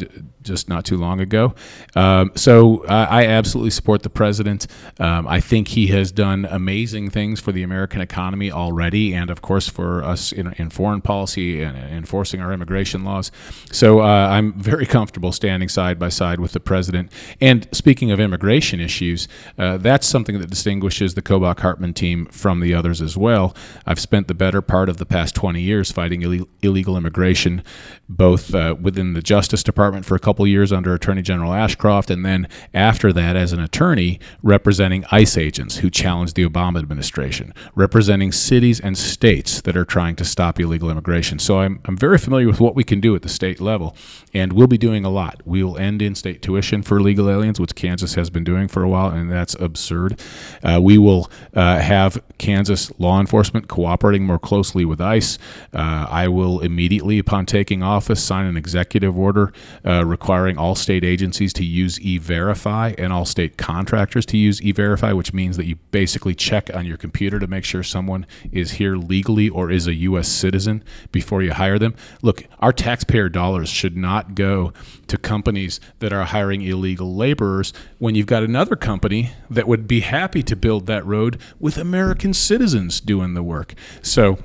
just 0.45 0.69
not 0.69 0.85
too 0.85 0.97
long 0.97 1.21
ago. 1.21 1.55
Um, 1.97 2.31
so 2.37 2.85
I, 2.87 3.27
absolutely 3.27 3.71
support 3.71 4.03
the 4.03 4.11
president. 4.11 4.67
Um, 5.01 5.27
I 5.27 5.41
think 5.41 5.69
he 5.69 5.87
has 5.89 6.13
done 6.13 6.47
amazing 6.49 7.11
things 7.11 7.41
for 7.41 7.51
the 7.51 7.63
American 7.63 8.03
economy 8.03 8.53
already, 8.53 9.15
and 9.15 9.31
of 9.31 9.41
course 9.41 9.69
for 9.69 10.05
us 10.05 10.31
in, 10.31 10.53
in 10.59 10.69
foreign 10.69 11.01
policy 11.01 11.63
and 11.63 12.04
enforcing 12.05 12.43
our 12.43 12.53
immigration 12.53 13.03
laws. 13.03 13.33
So 13.73 14.01
uh, 14.01 14.05
I'm 14.05 14.53
very 14.61 14.85
comfortable 14.85 15.33
standing 15.33 15.71
side 15.71 15.99
by 15.99 16.11
side 16.11 16.39
with 16.39 16.53
the 16.53 16.61
president. 16.61 17.11
And 17.41 17.67
speaking 17.73 18.11
of 18.11 18.21
immigration 18.21 18.79
issues, 18.79 19.27
uh, 19.59 19.79
that's 19.79 20.07
something 20.07 20.39
that 20.39 20.51
distinguishes 20.51 21.15
the 21.15 21.23
Kobach 21.23 21.61
Hartman 21.61 21.95
team 21.95 22.27
from 22.27 22.61
the 22.61 22.75
others 22.75 23.01
as 23.01 23.17
well. 23.17 23.57
I've 23.87 23.99
spent 23.99 24.29
the 24.29 24.35
better 24.35 24.61
part 24.61 24.91
of 24.91 24.99
the 24.99 25.07
past 25.07 25.35
20 25.35 25.63
years 25.63 25.91
fighting 25.91 26.21
Ill- 26.21 26.47
illegal 26.61 26.99
immigration, 26.99 27.63
both 28.07 28.55
uh, 28.55 28.77
within 28.79 29.15
the 29.15 29.23
Justice 29.23 29.63
Department 29.63 30.05
for 30.05 30.15
a 30.15 30.19
couple 30.19 30.47
years 30.47 30.73
under 30.73 30.93
Attorney 30.93 31.23
General 31.23 31.55
Ashcroft, 31.55 32.11
and 32.11 32.23
then 32.25 32.47
after 32.75 33.15
that 33.15 33.35
as 33.35 33.55
an 33.55 33.61
attorney 33.61 34.21
representing 34.43 35.07
ICE 35.11 35.39
agents 35.39 35.79
who 35.79 35.89
challenged 35.89 36.37
the 36.37 36.47
Obama 36.47 36.79
administration, 36.81 37.55
representing 37.75 38.31
cities 38.31 38.79
and 38.79 38.99
states 38.99 39.63
that 39.63 39.75
are 39.75 39.87
trying 39.87 40.17
to 40.17 40.25
stop 40.25 40.61
illegal 40.61 40.91
immigration. 40.91 41.39
So 41.39 41.61
I'm, 41.61 41.81
I'm 41.87 41.94
very 41.97 42.19
familiar 42.19 42.47
with 42.47 42.61
what 42.61 42.75
we 42.75 42.85
can 42.85 43.01
do 43.01 43.15
at 43.15 43.23
the 43.23 43.29
state 43.29 43.61
level, 43.61 43.97
and 44.33 44.53
we'll 44.53 44.67
be 44.67 44.79
doing 44.79 45.05
a 45.05 45.11
lot. 45.11 45.41
We 45.45 45.63
will 45.63 45.79
end 45.79 46.03
in 46.03 46.15
state 46.15 46.43
tuition 46.43 46.83
for 46.83 46.99
illegal 46.99 47.31
aliens, 47.31 47.59
which 47.59 47.75
Kansas 47.75 48.15
has 48.15 48.31
been 48.31 48.45
doing 48.45 48.69
for 48.69 48.83
a 48.83 48.89
while, 48.89 49.11
and 49.11 49.31
that's 49.31 49.55
absurd. 49.55 50.21
Uh, 50.63 50.81
we 50.83 50.99
will 50.99 51.31
uh, 51.55 51.79
have 51.79 52.23
Kansas 52.39 52.93
law 52.99 53.21
enforcement 53.21 53.69
cooperating 53.69 54.25
more 54.25 54.39
closely 54.39 54.85
with 54.85 55.01
ICE. 55.01 55.39
Uh, 55.73 56.07
I 56.11 56.29
will 56.29 56.61
immediately, 56.61 57.19
upon 57.19 57.47
taking 57.47 57.83
office, 57.83 58.23
sign 58.23 58.47
an 58.47 58.57
executive 58.57 59.17
order 59.19 59.53
uh, 59.85 60.05
requiring 60.05 60.59
all 60.59 60.75
state 60.75 61.05
agencies 61.05 61.53
to 61.55 61.65
use 61.65 62.01
e-verify 62.01 62.95
and 62.99 63.13
all 63.13 63.25
state 63.25 63.57
contractors 63.57 64.27
to 64.27 64.37
use 64.37 64.61
e-verify 64.63 65.13
which 65.13 65.33
means 65.33 65.57
that 65.57 65.67
you 65.67 65.77
basically 65.91 66.35
check 66.35 66.75
on 66.75 66.87
your 66.87 66.97
computer 66.97 67.39
to 67.39 67.47
make 67.47 67.65
sure 67.65 67.83
someone 67.83 68.27
is 68.53 68.73
here 68.73 68.97
legally 68.97 69.49
or 69.49 69.71
is 69.71 69.87
a 69.87 69.95
US 69.95 70.29
citizen 70.29 70.83
before 71.13 71.43
you 71.43 71.53
hire 71.53 71.79
them 71.79 71.84
look 72.23 72.45
our 72.61 72.73
taxpayer 72.73 73.29
dollars 73.29 73.69
should 73.69 73.97
not 73.97 74.35
go 74.35 74.73
to 75.07 75.19
companies 75.19 75.81
that 75.99 76.13
are 76.13 76.25
hiring 76.25 76.63
illegal 76.63 77.15
laborers 77.15 77.73
when 77.99 78.15
you've 78.15 78.27
got 78.27 78.43
another 78.43 78.77
company 78.77 79.33
that 79.51 79.69
would 79.69 79.87
be 79.87 80.01
happy 80.01 80.43
to 80.43 80.57
build 80.57 80.87
that 80.87 81.05
road 81.05 81.39
with 81.59 81.77
American 81.77 82.33
citizens 82.33 83.01
doing 83.01 83.35
the 83.35 83.43
work 83.43 83.75
so 84.01 84.39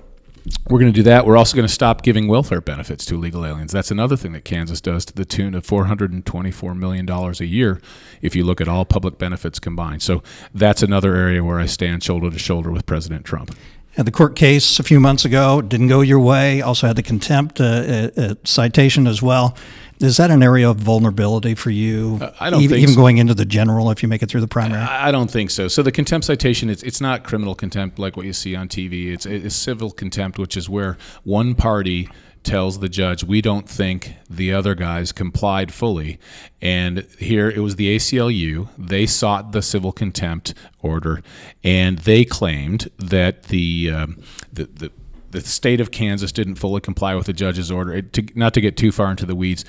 we're 0.68 0.80
going 0.80 0.92
to 0.92 0.96
do 0.96 1.04
that. 1.04 1.26
We're 1.26 1.38
also 1.38 1.56
going 1.56 1.68
to 1.68 1.74
stop 1.74 2.02
giving 2.02 2.28
welfare 2.28 2.62
benefits 2.62 3.06
to 3.06 3.16
illegal 3.16 3.46
aliens. 3.46 3.72
That's 3.72 3.92
another 3.92 4.16
thing 4.16 4.32
that 4.34 4.46
Kansas 4.46 4.82
does 4.82 5.06
to 5.06 5.14
the 5.14 5.26
tune 5.26 5.56
of 5.56 5.66
$424 5.66 6.78
million 6.78 7.10
a 7.10 7.32
year 7.44 7.82
if 8.22 8.36
you 8.36 8.44
look 8.44 8.62
at 8.62 8.68
all 8.68 8.86
public 8.86 9.18
benefits 9.18 9.60
combined. 9.60 10.02
So 10.02 10.24
that's 10.54 10.84
another 10.84 11.16
area 11.16 11.44
where 11.44 11.60
I 11.60 11.66
stand 11.66 12.04
shoulder 12.04 12.30
to 12.30 12.40
shoulder 12.40 12.72
with 12.72 12.86
President 12.86 13.26
Trump. 13.26 13.56
And 14.00 14.08
the 14.08 14.14
court 14.14 14.38
case 14.38 14.80
a 14.80 14.84
few 14.84 15.02
months 15.02 15.26
ago 15.26 15.62
didn't 15.62 15.90
go 15.90 16.00
your 16.00 16.22
way. 16.22 16.62
Also 16.62 16.88
had 16.88 16.96
the 16.96 17.04
contempt 17.04 17.60
uh, 17.60 17.66
uh, 17.66 18.10
uh 18.16 18.36
citation 18.46 19.08
as 19.08 19.22
well. 19.22 19.58
Is 20.00 20.16
that 20.16 20.32
an 20.32 20.42
area 20.42 20.70
of 20.70 20.78
vulnerability 20.78 21.54
for 21.54 21.70
you? 21.70 22.18
Uh, 22.22 22.32
I 22.40 22.50
don't 22.50 22.62
even, 22.62 22.76
think 22.76 22.84
even 22.84 22.96
so. 22.96 23.02
going 23.02 23.18
into 23.18 23.34
the 23.34 23.44
general 23.44 23.92
if 23.92 24.02
you 24.02 24.08
make 24.08 24.24
it 24.24 24.30
through 24.30 24.40
the 24.40 24.48
primary. 24.48 24.82
I, 24.82 25.10
I, 25.10 25.12
don't 25.12 25.30
think 25.30 25.52
so. 25.52 25.68
So 25.68 25.84
the 25.84 25.92
contempt 25.92 26.26
citation 26.26 26.70
it's 26.70 26.82
it's 26.82 27.02
not 27.02 27.26
criminal 27.26 27.56
contempt 27.56 28.00
like 28.00 28.16
what 28.16 28.26
you 28.26 28.32
see 28.32 28.56
on 28.56 28.70
TV. 28.70 29.12
It's 29.12 29.26
it's 29.26 29.54
civil 29.54 29.92
contempt, 29.92 30.40
which 30.40 30.56
is 30.56 30.70
where 30.70 30.98
one 31.26 31.54
party 31.54 32.08
tells 32.44 32.80
the 32.80 32.90
judge 32.90 33.24
we 33.24 33.42
don't 33.42 33.70
think 33.70 34.16
the 34.30 34.54
other 34.54 34.76
guys 34.76 35.12
complied 35.12 35.74
fully. 35.74 36.20
And 36.62 37.08
here 37.18 37.50
it 37.50 37.60
was 37.60 37.76
the 37.76 37.96
ACLU 37.96 38.70
they 38.78 39.06
sought 39.06 39.52
the 39.52 39.62
civil 39.62 39.92
contempt 39.92 40.54
order 40.82 41.22
and 41.64 42.00
they 42.00 42.26
claimed 42.26 42.90
that 42.98 43.44
the 43.44 43.92
um, 43.92 44.24
the, 44.52 44.66
the 44.66 44.92
the 45.32 45.42
state 45.42 45.80
of 45.80 45.92
Kansas 45.92 46.32
didn't 46.32 46.56
fully 46.56 46.82
comply 46.82 47.16
with 47.16 47.26
the 47.26 47.34
judge's 47.34 47.72
order. 47.72 47.94
It, 47.94 48.14
to, 48.14 48.26
not 48.36 48.54
to 48.54 48.62
get 48.62 48.78
too 48.78 48.92
far 48.92 49.12
into 49.12 49.26
the 49.26 49.36
weeds, 49.36 49.66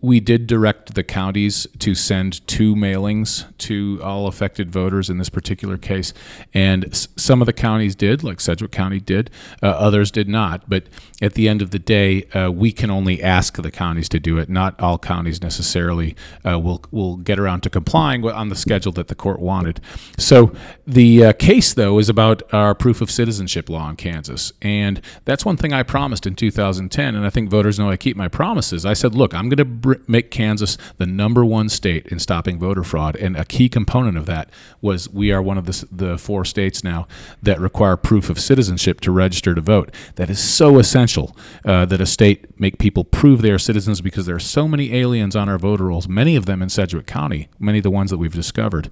we 0.00 0.20
did 0.20 0.46
direct 0.46 0.94
the 0.94 1.02
counties 1.02 1.66
to 1.78 1.94
send 1.94 2.46
two 2.46 2.74
mailings 2.74 3.46
to 3.58 4.00
all 4.02 4.26
affected 4.26 4.70
voters 4.70 5.10
in 5.10 5.18
this 5.18 5.28
particular 5.28 5.76
case, 5.76 6.12
and 6.54 6.84
s- 6.86 7.08
some 7.16 7.42
of 7.42 7.46
the 7.46 7.52
counties 7.52 7.94
did, 7.94 8.22
like 8.22 8.40
Sedgwick 8.40 8.72
County 8.72 9.00
did, 9.00 9.30
uh, 9.62 9.66
others 9.66 10.10
did 10.10 10.28
not. 10.28 10.68
But 10.68 10.84
at 11.20 11.34
the 11.34 11.48
end 11.48 11.62
of 11.62 11.70
the 11.70 11.78
day, 11.78 12.24
uh, 12.34 12.50
we 12.50 12.72
can 12.72 12.90
only 12.90 13.22
ask 13.22 13.56
the 13.56 13.70
counties 13.70 14.08
to 14.10 14.20
do 14.20 14.38
it. 14.38 14.48
Not 14.48 14.80
all 14.80 14.98
counties 14.98 15.42
necessarily 15.42 16.16
uh, 16.46 16.58
will 16.58 16.82
will 16.90 17.16
get 17.16 17.38
around 17.38 17.62
to 17.62 17.70
complying 17.70 18.24
on 18.24 18.48
the 18.48 18.56
schedule 18.56 18.92
that 18.92 19.08
the 19.08 19.14
court 19.14 19.40
wanted. 19.40 19.80
So 20.18 20.52
the 20.86 21.24
uh, 21.24 21.32
case, 21.32 21.74
though, 21.74 21.98
is 21.98 22.08
about 22.08 22.42
our 22.52 22.74
proof 22.74 23.00
of 23.00 23.10
citizenship 23.10 23.68
law 23.68 23.88
in 23.90 23.96
Kansas, 23.96 24.52
and 24.62 24.99
That's 25.24 25.44
one 25.44 25.56
thing 25.56 25.72
I 25.72 25.82
promised 25.82 26.26
in 26.26 26.34
2010, 26.34 27.14
and 27.14 27.24
I 27.24 27.30
think 27.30 27.50
voters 27.50 27.78
know 27.78 27.90
I 27.90 27.96
keep 27.96 28.16
my 28.16 28.28
promises. 28.28 28.84
I 28.86 28.92
said, 28.92 29.14
look, 29.14 29.34
I'm 29.34 29.48
going 29.48 29.58
to 29.58 29.64
br- 29.64 29.94
make 30.06 30.30
Kansas 30.30 30.76
the 30.98 31.06
number 31.06 31.44
one 31.44 31.68
state 31.68 32.06
in 32.08 32.18
stopping 32.18 32.58
voter 32.58 32.84
fraud, 32.84 33.16
and 33.16 33.36
a 33.36 33.44
key 33.44 33.68
component 33.68 34.16
of 34.16 34.26
that 34.26 34.50
was 34.80 35.08
we 35.08 35.32
are 35.32 35.42
one 35.42 35.58
of 35.58 35.66
the, 35.66 35.86
the 35.90 36.18
four 36.18 36.44
states 36.44 36.82
now 36.82 37.06
that 37.42 37.60
require 37.60 37.96
proof 37.96 38.30
of 38.30 38.38
citizenship 38.40 39.00
to 39.00 39.10
register 39.10 39.54
to 39.54 39.60
vote. 39.60 39.94
That 40.16 40.30
is 40.30 40.40
so 40.42 40.78
essential 40.78 41.36
uh, 41.64 41.86
that 41.86 42.00
a 42.00 42.06
state 42.06 42.58
make 42.60 42.78
people 42.78 43.04
prove 43.04 43.42
they 43.42 43.50
are 43.50 43.58
citizens 43.58 44.00
because 44.00 44.26
there 44.26 44.36
are 44.36 44.40
so 44.40 44.66
many 44.66 44.94
aliens 44.94 45.36
on 45.36 45.48
our 45.48 45.58
voter 45.58 45.84
rolls, 45.84 46.08
many 46.08 46.36
of 46.36 46.46
them 46.46 46.62
in 46.62 46.68
Sedgwick 46.68 47.06
County, 47.06 47.48
many 47.58 47.78
of 47.78 47.84
the 47.84 47.90
ones 47.90 48.10
that 48.10 48.18
we've 48.18 48.34
discovered. 48.34 48.90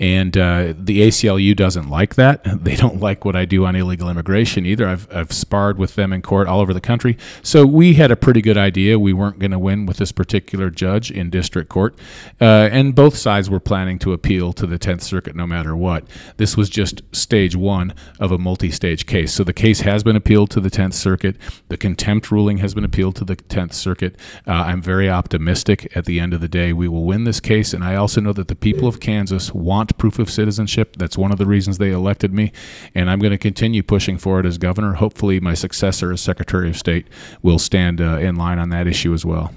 And 0.00 0.36
uh, 0.36 0.74
the 0.76 1.02
ACLU 1.02 1.54
doesn't 1.54 1.88
like 1.88 2.14
that. 2.16 2.44
They 2.64 2.76
don't 2.76 2.98
like 2.98 3.26
what 3.26 3.36
I 3.36 3.44
do 3.44 3.66
on 3.66 3.76
illegal 3.76 4.08
immigration 4.08 4.64
either. 4.64 4.88
I've, 4.88 5.06
I've 5.14 5.32
sparred 5.44 5.76
with 5.76 5.94
them 5.94 6.10
in 6.10 6.22
court 6.22 6.48
all 6.48 6.60
over 6.60 6.72
the 6.72 6.80
country. 6.80 7.18
So 7.42 7.66
we 7.66 7.94
had 7.94 8.10
a 8.10 8.16
pretty 8.16 8.40
good 8.40 8.56
idea 8.56 8.98
we 8.98 9.12
weren't 9.12 9.38
going 9.38 9.50
to 9.50 9.58
win 9.58 9.84
with 9.84 9.98
this 9.98 10.10
particular 10.10 10.70
judge 10.70 11.10
in 11.10 11.28
district 11.28 11.68
court. 11.68 11.94
Uh, 12.40 12.68
and 12.72 12.94
both 12.94 13.14
sides 13.16 13.50
were 13.50 13.60
planning 13.60 13.98
to 14.00 14.14
appeal 14.14 14.54
to 14.54 14.66
the 14.66 14.78
10th 14.78 15.02
Circuit 15.02 15.36
no 15.36 15.46
matter 15.46 15.76
what. 15.76 16.04
This 16.38 16.56
was 16.56 16.70
just 16.70 17.02
stage 17.12 17.54
one 17.54 17.92
of 18.18 18.32
a 18.32 18.38
multi 18.38 18.70
stage 18.70 19.04
case. 19.04 19.34
So 19.34 19.44
the 19.44 19.52
case 19.52 19.80
has 19.80 20.02
been 20.02 20.16
appealed 20.16 20.50
to 20.52 20.60
the 20.60 20.70
10th 20.70 20.94
Circuit. 20.94 21.36
The 21.68 21.76
contempt 21.76 22.30
ruling 22.30 22.58
has 22.58 22.74
been 22.74 22.84
appealed 22.84 23.16
to 23.16 23.24
the 23.24 23.36
10th 23.36 23.74
Circuit. 23.74 24.16
Uh, 24.46 24.52
I'm 24.52 24.80
very 24.80 25.10
optimistic 25.10 25.94
at 25.94 26.06
the 26.06 26.20
end 26.20 26.32
of 26.32 26.40
the 26.40 26.48
day 26.48 26.72
we 26.72 26.88
will 26.88 27.04
win 27.04 27.24
this 27.24 27.40
case. 27.40 27.74
And 27.74 27.84
I 27.84 27.96
also 27.96 28.20
know 28.20 28.32
that 28.32 28.48
the 28.48 28.54
people 28.54 28.88
of 28.88 29.00
Kansas 29.00 29.52
want 29.52 29.98
proof 29.98 30.18
of 30.18 30.30
citizenship. 30.30 30.96
That's 30.96 31.18
one 31.18 31.32
of 31.32 31.38
the 31.38 31.46
reasons 31.46 31.78
they 31.78 31.90
elected 31.90 32.32
me. 32.32 32.52
And 32.94 33.10
I'm 33.10 33.18
going 33.18 33.32
to 33.32 33.38
continue 33.38 33.82
pushing 33.82 34.18
for 34.18 34.40
it 34.40 34.46
as 34.46 34.58
governor. 34.58 34.94
Hopefully, 34.94 35.33
my 35.40 35.54
successor 35.54 36.12
as 36.12 36.20
Secretary 36.20 36.68
of 36.68 36.76
State 36.76 37.06
will 37.42 37.58
stand 37.58 38.00
uh, 38.00 38.18
in 38.18 38.36
line 38.36 38.58
on 38.58 38.70
that 38.70 38.86
issue 38.86 39.12
as 39.12 39.24
well. 39.24 39.52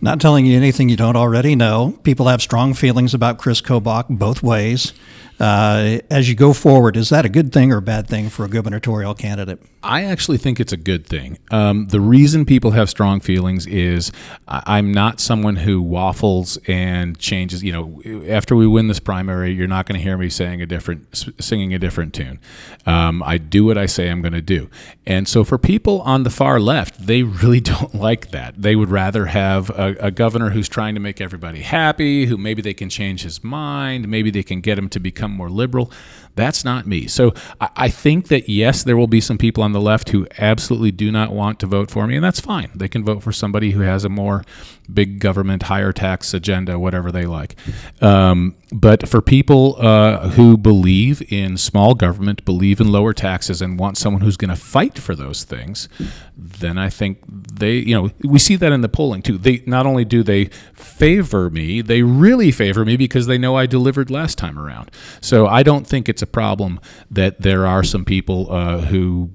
Not 0.00 0.20
telling 0.20 0.44
you 0.44 0.56
anything 0.56 0.88
you 0.88 0.96
don't 0.96 1.16
already 1.16 1.56
know. 1.56 1.98
People 2.02 2.28
have 2.28 2.42
strong 2.42 2.74
feelings 2.74 3.14
about 3.14 3.38
Chris 3.38 3.62
Kobach 3.62 4.06
both 4.10 4.42
ways. 4.42 4.92
Uh, 5.38 5.98
as 6.10 6.28
you 6.28 6.34
go 6.34 6.52
forward, 6.52 6.96
is 6.96 7.10
that 7.10 7.24
a 7.26 7.28
good 7.28 7.52
thing 7.52 7.72
or 7.72 7.78
a 7.78 7.82
bad 7.82 8.08
thing 8.08 8.28
for 8.28 8.44
a 8.44 8.48
gubernatorial 8.48 9.14
candidate? 9.14 9.60
I 9.82 10.04
actually 10.04 10.38
think 10.38 10.58
it's 10.58 10.72
a 10.72 10.78
good 10.78 11.06
thing. 11.06 11.38
Um, 11.50 11.88
the 11.88 12.00
reason 12.00 12.44
people 12.44 12.72
have 12.72 12.88
strong 12.88 13.20
feelings 13.20 13.66
is 13.66 14.10
I'm 14.48 14.92
not 14.92 15.20
someone 15.20 15.56
who 15.56 15.82
waffles 15.82 16.58
and 16.66 17.18
changes. 17.18 17.62
You 17.62 17.72
know, 17.72 18.02
after 18.28 18.56
we 18.56 18.66
win 18.66 18.88
this 18.88 18.98
primary, 18.98 19.52
you're 19.52 19.68
not 19.68 19.86
going 19.86 19.98
to 19.98 20.02
hear 20.02 20.16
me 20.16 20.30
saying 20.30 20.62
a 20.62 20.66
different, 20.66 21.06
singing 21.38 21.74
a 21.74 21.78
different 21.78 22.14
tune. 22.14 22.40
Um, 22.86 23.22
I 23.22 23.38
do 23.38 23.64
what 23.64 23.76
I 23.78 23.86
say 23.86 24.08
I'm 24.10 24.22
going 24.22 24.32
to 24.32 24.40
do, 24.40 24.70
and 25.06 25.28
so 25.28 25.44
for 25.44 25.58
people 25.58 26.00
on 26.00 26.22
the 26.22 26.30
far 26.30 26.58
left, 26.58 27.06
they 27.06 27.22
really 27.22 27.60
don't 27.66 27.94
like 27.94 28.30
that. 28.30 28.60
They 28.60 28.74
would 28.74 28.90
rather 28.90 29.26
have 29.26 29.70
a, 29.70 29.96
a 30.00 30.10
governor 30.10 30.50
who's 30.50 30.68
trying 30.68 30.94
to 30.94 31.00
make 31.00 31.20
everybody 31.20 31.60
happy, 31.60 32.26
who 32.26 32.36
maybe 32.36 32.62
they 32.62 32.74
can 32.74 32.88
change 32.88 33.22
his 33.22 33.44
mind, 33.44 34.08
maybe 34.08 34.30
they 34.30 34.42
can 34.42 34.60
get 34.60 34.78
him 34.78 34.88
to 34.88 34.98
become 34.98 35.25
more 35.30 35.50
liberal. 35.50 35.90
That's 36.34 36.64
not 36.64 36.86
me. 36.86 37.06
So 37.06 37.32
I, 37.60 37.68
I 37.76 37.88
think 37.88 38.28
that 38.28 38.48
yes, 38.48 38.84
there 38.84 38.96
will 38.96 39.06
be 39.06 39.20
some 39.20 39.38
people 39.38 39.62
on 39.62 39.72
the 39.72 39.80
left 39.80 40.10
who 40.10 40.26
absolutely 40.38 40.92
do 40.92 41.10
not 41.10 41.32
want 41.32 41.58
to 41.60 41.66
vote 41.66 41.90
for 41.90 42.06
me, 42.06 42.14
and 42.16 42.24
that's 42.24 42.40
fine. 42.40 42.70
They 42.74 42.88
can 42.88 43.04
vote 43.04 43.22
for 43.22 43.32
somebody 43.32 43.70
who 43.70 43.80
has 43.80 44.04
a 44.04 44.08
more 44.08 44.44
big 44.92 45.18
government, 45.18 45.64
higher 45.64 45.92
tax 45.92 46.34
agenda, 46.34 46.78
whatever 46.78 47.10
they 47.10 47.24
like. 47.24 47.56
Um, 48.02 48.54
but 48.70 49.08
for 49.08 49.22
people 49.22 49.76
uh, 49.78 50.30
who 50.30 50.56
believe 50.56 51.22
in 51.32 51.56
small 51.56 51.94
government, 51.94 52.44
believe 52.44 52.80
in 52.80 52.92
lower 52.92 53.12
taxes, 53.12 53.62
and 53.62 53.78
want 53.78 53.96
someone 53.96 54.22
who's 54.22 54.36
going 54.36 54.50
to 54.50 54.56
fight 54.56 54.98
for 54.98 55.14
those 55.14 55.44
things, 55.44 55.88
then 56.36 56.76
I 56.76 56.90
think 56.90 57.20
they, 57.26 57.76
you 57.76 57.94
know, 57.94 58.10
we 58.22 58.38
see 58.38 58.56
that 58.56 58.72
in 58.72 58.82
the 58.82 58.88
polling 58.88 59.22
too. 59.22 59.38
They 59.38 59.62
not 59.66 59.86
only 59.86 60.04
do 60.04 60.22
they 60.22 60.46
favor 60.74 61.48
me, 61.48 61.80
they 61.80 62.02
really 62.02 62.50
favor 62.50 62.84
me 62.84 62.96
because 62.96 63.26
they 63.26 63.38
know 63.38 63.56
I 63.56 63.66
delivered 63.66 64.10
last 64.10 64.36
time 64.36 64.58
around. 64.58 64.90
So 65.20 65.46
I 65.46 65.62
don't 65.62 65.86
think 65.86 66.08
it's 66.08 66.22
a 66.22 66.26
problem 66.26 66.78
that 67.10 67.40
there 67.40 67.66
are 67.66 67.82
some 67.82 68.04
people 68.04 68.52
uh, 68.52 68.82
who 68.82 69.30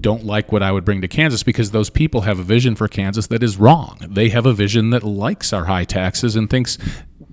don't 0.00 0.24
like 0.24 0.52
what 0.52 0.62
I 0.62 0.72
would 0.72 0.84
bring 0.86 1.02
to 1.02 1.08
Kansas 1.08 1.42
because 1.42 1.70
those 1.70 1.90
people 1.90 2.22
have 2.22 2.38
a 2.38 2.42
vision 2.42 2.76
for 2.76 2.88
Kansas 2.88 3.26
that 3.26 3.42
is 3.42 3.58
wrong. 3.58 3.98
They 4.08 4.30
have 4.30 4.46
a 4.46 4.54
vision 4.54 4.90
that 4.90 5.02
likes 5.02 5.52
our 5.52 5.66
high 5.66 5.84
taxes 5.84 6.34
and 6.34 6.48
thinks 6.48 6.78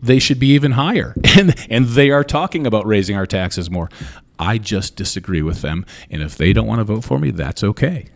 they 0.01 0.19
should 0.19 0.39
be 0.39 0.47
even 0.47 0.73
higher. 0.73 1.15
And 1.35 1.55
and 1.67 1.87
they 1.87 2.11
are 2.11 2.23
talking 2.23 2.67
about 2.67 2.85
raising 2.85 3.15
our 3.15 3.25
taxes 3.25 3.71
more. 3.71 3.89
I 4.37 4.59
just 4.59 4.95
disagree 4.95 5.41
with 5.41 5.61
them, 5.61 5.83
and 6.11 6.21
if 6.21 6.37
they 6.37 6.53
don't 6.53 6.67
want 6.67 6.79
to 6.79 6.83
vote 6.83 7.03
for 7.03 7.17
me, 7.17 7.31
that's 7.31 7.63
okay. 7.63 8.09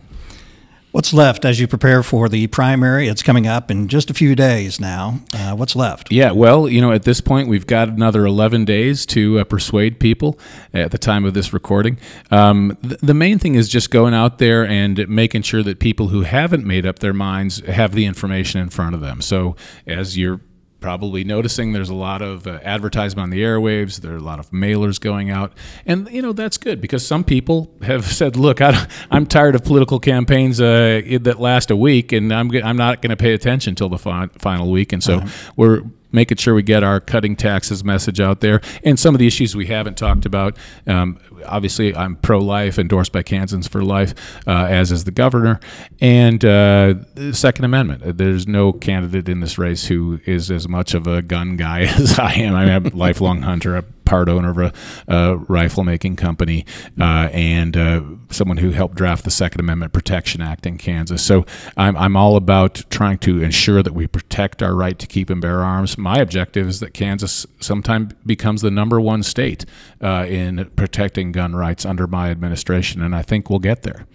What's 0.98 1.14
left 1.14 1.46
as 1.46 1.60
you 1.60 1.68
prepare 1.68 2.02
for 2.02 2.28
the 2.28 2.48
primary? 2.48 3.08
It's 3.08 3.22
coming 3.22 3.46
up 3.46 3.70
in 3.70 3.88
just 3.88 4.10
a 4.10 4.16
few 4.16 4.34
days 4.34 4.80
now. 4.80 5.20
Uh, 5.32 5.56
what's 5.56 5.76
left? 5.76 6.12
Yeah, 6.12 6.32
well, 6.32 6.68
you 6.68 6.82
know, 6.82 6.92
at 6.92 7.04
this 7.04 7.22
point, 7.22 7.48
we've 7.48 7.68
got 7.68 7.88
another 7.88 8.26
11 8.26 8.66
days 8.66 9.06
to 9.06 9.38
uh, 9.38 9.44
persuade 9.44 10.00
people 10.00 10.40
at 10.74 10.90
the 10.90 10.98
time 10.98 11.24
of 11.24 11.36
this 11.36 11.54
recording. 11.54 12.00
Um, 12.32 12.76
th- 12.82 13.00
the 13.00 13.14
main 13.14 13.38
thing 13.38 13.54
is 13.54 13.70
just 13.70 13.92
going 13.92 14.16
out 14.16 14.40
there 14.40 14.66
and 14.66 15.08
making 15.08 15.44
sure 15.44 15.62
that 15.62 15.80
people 15.80 16.08
who 16.08 16.22
haven't 16.22 16.66
made 16.66 16.88
up 16.88 16.98
their 16.98 17.14
minds 17.14 17.60
have 17.68 17.92
the 17.92 18.08
information 18.08 18.60
in 18.60 18.70
front 18.70 18.96
of 18.96 19.02
them. 19.02 19.22
So, 19.22 19.56
as 19.86 20.18
you're 20.18 20.42
probably 20.88 21.26
noticing. 21.26 21.74
There's 21.74 21.90
a 21.90 21.94
lot 21.94 22.22
of 22.22 22.48
uh, 22.48 22.60
advertisement 22.64 23.24
on 23.24 23.30
the 23.30 23.42
airwaves. 23.42 24.00
There 24.00 24.14
are 24.14 24.16
a 24.16 24.22
lot 24.22 24.40
of 24.40 24.50
mailers 24.52 25.02
going 25.02 25.30
out. 25.30 25.52
And 25.86 26.08
you 26.10 26.22
know 26.22 26.32
that's 26.32 26.58
good 26.58 26.80
because 26.80 27.06
some 27.06 27.26
people 27.26 27.70
have 27.82 28.06
said 28.20 28.38
look 28.38 28.62
I, 28.62 28.88
am 29.12 29.26
tired 29.26 29.56
of 29.56 29.66
political 29.66 30.00
campaigns 30.00 30.62
uh, 30.62 31.02
that 31.20 31.42
last 31.42 31.72
a 31.72 31.76
week 31.76 32.14
and 32.14 32.32
i'm, 32.32 32.50
I'm 32.64 32.78
not 32.78 33.02
going 33.02 33.10
to 33.10 33.18
pay 33.18 33.34
attention 33.34 33.72
until 33.72 33.90
the 33.90 33.98
fi- 33.98 34.30
final 34.38 34.72
week. 34.72 34.94
And 34.94 35.04
so 35.04 35.18
uh-huh. 35.18 35.52
we're 35.58 35.82
making 36.18 36.38
sure 36.38 36.54
we 36.54 36.64
get 36.64 36.84
our 36.84 37.00
cutting 37.00 37.36
taxes 37.36 37.84
message 37.84 38.20
out 38.20 38.42
there 38.42 38.60
and 38.84 39.00
some 39.00 39.16
of 39.16 39.20
the 39.20 39.28
issues 39.28 39.56
we 39.56 39.68
haven't 39.68 39.98
talked 39.98 40.26
about 40.26 40.58
um, 40.88 41.18
obviously 41.46 41.96
I'm 41.96 42.16
pro-life, 42.16 42.80
endorsed 42.80 43.12
by 43.12 43.24
Kansans 43.24 43.68
for 43.68 43.84
life, 43.84 44.14
uh, 44.48 44.66
as 44.70 44.92
is 44.92 45.04
the 45.04 45.12
governor, 45.12 45.60
and 46.00 46.44
uh, 46.44 46.96
the 47.16 47.34
Second 47.34 47.66
Amendment. 47.66 48.18
There's 48.18 48.48
no 48.48 48.74
candidate 48.74 49.30
in 49.30 49.40
this 49.40 49.58
race 49.58 49.86
who 49.86 50.20
is 50.26 50.52
as 50.52 50.68
much 50.68 50.94
of 50.94 51.08
a 51.08 51.22
gun 51.22 51.58
guy 51.58 51.82
as 51.98 52.18
I 52.20 52.34
am. 52.34 52.56
I'm 52.56 52.86
a 52.86 52.90
lifelong 52.90 53.42
hunter, 53.42 53.78
a 53.78 53.84
part 54.08 54.30
owner 54.30 54.50
of 54.50 54.58
a, 54.58 54.74
a 55.08 55.38
rifle 55.38 55.84
making 55.84 56.16
company, 56.16 56.66
uh, 57.00 57.30
and 57.34 57.76
uh, 57.76 58.02
someone 58.30 58.58
who 58.58 58.72
helped 58.72 58.96
draft 58.96 59.24
the 59.24 59.32
Second 59.32 59.60
Amendment 59.60 59.94
Protection 59.94 60.42
Act 60.42 60.66
in 60.66 60.78
Kansas. 60.78 61.22
So 61.22 61.46
I'm, 61.76 61.98
I'm 61.98 62.16
all 62.16 62.36
about 62.38 62.84
trying 62.90 63.18
to 63.20 63.42
ensure 63.42 63.84
that 63.84 63.94
we 63.94 64.08
protect 64.08 64.64
our 64.64 64.74
right 64.74 64.98
to 64.98 65.08
keep 65.08 65.30
and 65.30 65.42
bear 65.42 65.60
arms. 65.64 65.98
My 65.98 66.18
objective 66.18 66.68
is 66.68 66.80
that 66.80 66.94
Kansas 66.94 67.46
sometime 67.60 68.10
becomes 68.26 68.62
the 68.62 68.72
number 68.72 69.02
one 69.02 69.24
state 69.24 69.66
uh, 70.02 70.26
in 70.28 70.66
protecting 70.76 71.32
gun 71.32 71.56
rights 71.56 71.86
under 71.86 72.08
my 72.08 72.30
administration, 72.30 73.02
and 73.02 73.16
I 73.16 73.22
think 73.22 73.50
we'll 73.50 73.60
get 73.60 73.84
there. 73.84 74.06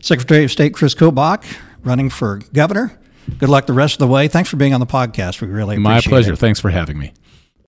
Secretary 0.00 0.44
of 0.44 0.52
State 0.52 0.72
Chris 0.72 0.94
Kobach 0.94 1.44
running 1.82 2.10
for 2.10 2.40
governor. 2.52 2.96
Good 3.38 3.48
luck 3.48 3.66
the 3.66 3.72
rest 3.72 3.94
of 3.94 3.98
the 3.98 4.06
way. 4.06 4.28
Thanks 4.28 4.48
for 4.48 4.56
being 4.56 4.72
on 4.72 4.78
the 4.78 4.86
podcast. 4.86 5.40
We 5.40 5.48
really 5.48 5.74
appreciate 5.74 5.82
My 5.82 6.00
pleasure. 6.00 6.34
It. 6.34 6.38
Thanks 6.38 6.60
for 6.60 6.70
having 6.70 6.96
me. 6.96 7.12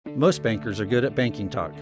Most 0.07 0.43
bankers 0.43 0.81
are 0.81 0.87
good 0.87 1.05
at 1.05 1.15
banking 1.15 1.49
talk. 1.49 1.73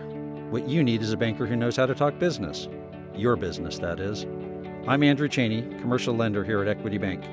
What 0.51 0.69
you 0.69 0.83
need 0.83 1.03
is 1.03 1.13
a 1.13 1.17
banker 1.17 1.47
who 1.47 1.57
knows 1.57 1.77
how 1.77 1.87
to 1.87 1.95
talk 1.95 2.19
business. 2.19 2.69
Your 3.15 3.37
business, 3.37 3.79
that 3.79 4.01
is. 4.01 4.27
I'm 4.87 5.03
Andrew 5.03 5.29
Cheney, 5.29 5.63
commercial 5.81 6.15
lender 6.15 6.45
here 6.45 6.63
at 6.63 6.69
Equity 6.69 6.99
Bank. 6.99 7.25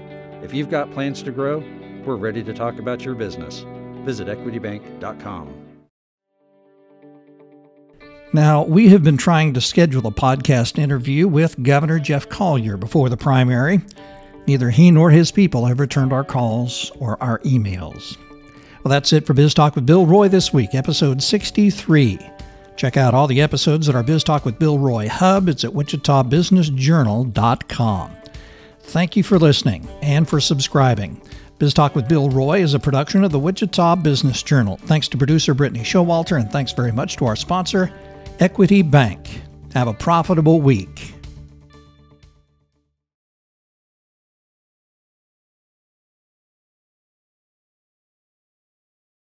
If 0.44 0.54
you've 0.54 0.70
got 0.70 0.92
plans 0.92 1.22
to 1.24 1.32
grow, 1.32 1.64
we're 2.06 2.16
ready 2.16 2.44
to 2.44 2.54
talk 2.54 2.80
about 2.80 3.06
your 3.06 3.16
business. 3.16 3.66
Visit 4.04 4.28
equitybank.com. 4.28 5.54
Now, 8.34 8.64
we 8.64 8.90
have 8.90 9.04
been 9.04 9.18
trying 9.18 9.54
to 9.54 9.62
schedule 9.62 10.08
a 10.08 10.12
podcast 10.12 10.80
interview 10.80 11.28
with 11.28 11.62
Governor 11.62 12.00
Jeff 12.00 12.28
Colyer 12.30 12.78
before 12.78 13.10
the 13.10 13.18
primary. 13.18 13.82
Neither 14.48 14.72
he 14.72 14.90
nor 14.90 15.12
his 15.12 15.32
people 15.32 15.66
have 15.68 15.80
returned 15.80 16.12
our 16.12 16.24
calls 16.24 16.92
or 17.00 17.22
our 17.22 17.40
emails. 17.40 18.18
Well, 18.84 18.90
that's 18.90 19.14
it 19.14 19.26
for 19.26 19.34
Biz 19.34 19.54
Talk 19.54 19.76
with 19.76 19.86
Bill 19.86 20.06
Roy 20.06 20.28
this 20.28 20.52
week, 20.52 20.76
episode 20.76 21.24
63. 21.24 22.20
Check 22.76 22.98
out 22.98 23.14
all 23.14 23.28
the 23.28 23.40
episodes 23.40 23.88
at 23.88 23.96
our 23.96 24.04
Biz 24.04 24.26
Talk 24.26 24.44
with 24.44 24.60
Bill 24.60 24.78
Roy 24.78 25.08
hub. 25.08 25.48
It's 25.48 25.64
at 25.64 25.72
wichitabusinessjournal.com. 25.72 28.12
Thank 28.82 29.16
you 29.16 29.24
for 29.24 29.40
listening 29.40 29.88
and 30.02 30.28
for 30.28 30.42
subscribing. 30.42 31.22
Biz 31.60 31.74
Talk 31.74 31.96
with 31.96 32.10
Bill 32.10 32.30
Roy 32.30 32.62
is 32.62 32.74
a 32.74 32.80
production 32.80 33.24
of 33.24 33.32
the 33.32 33.40
Wichita 33.40 33.96
Business 33.96 34.44
Journal. 34.44 34.76
Thanks 34.84 35.08
to 35.10 35.18
producer 35.18 35.54
Brittany 35.54 35.86
Showalter, 35.86 36.38
and 36.38 36.52
thanks 36.52 36.74
very 36.74 36.92
much 36.92 37.16
to 37.18 37.26
our 37.26 37.38
sponsor, 37.38 37.90
Equity 38.42 38.82
Bank. 38.82 39.42
Have 39.74 39.88
a 39.88 39.94
profitable 39.94 40.60
week. 40.60 41.13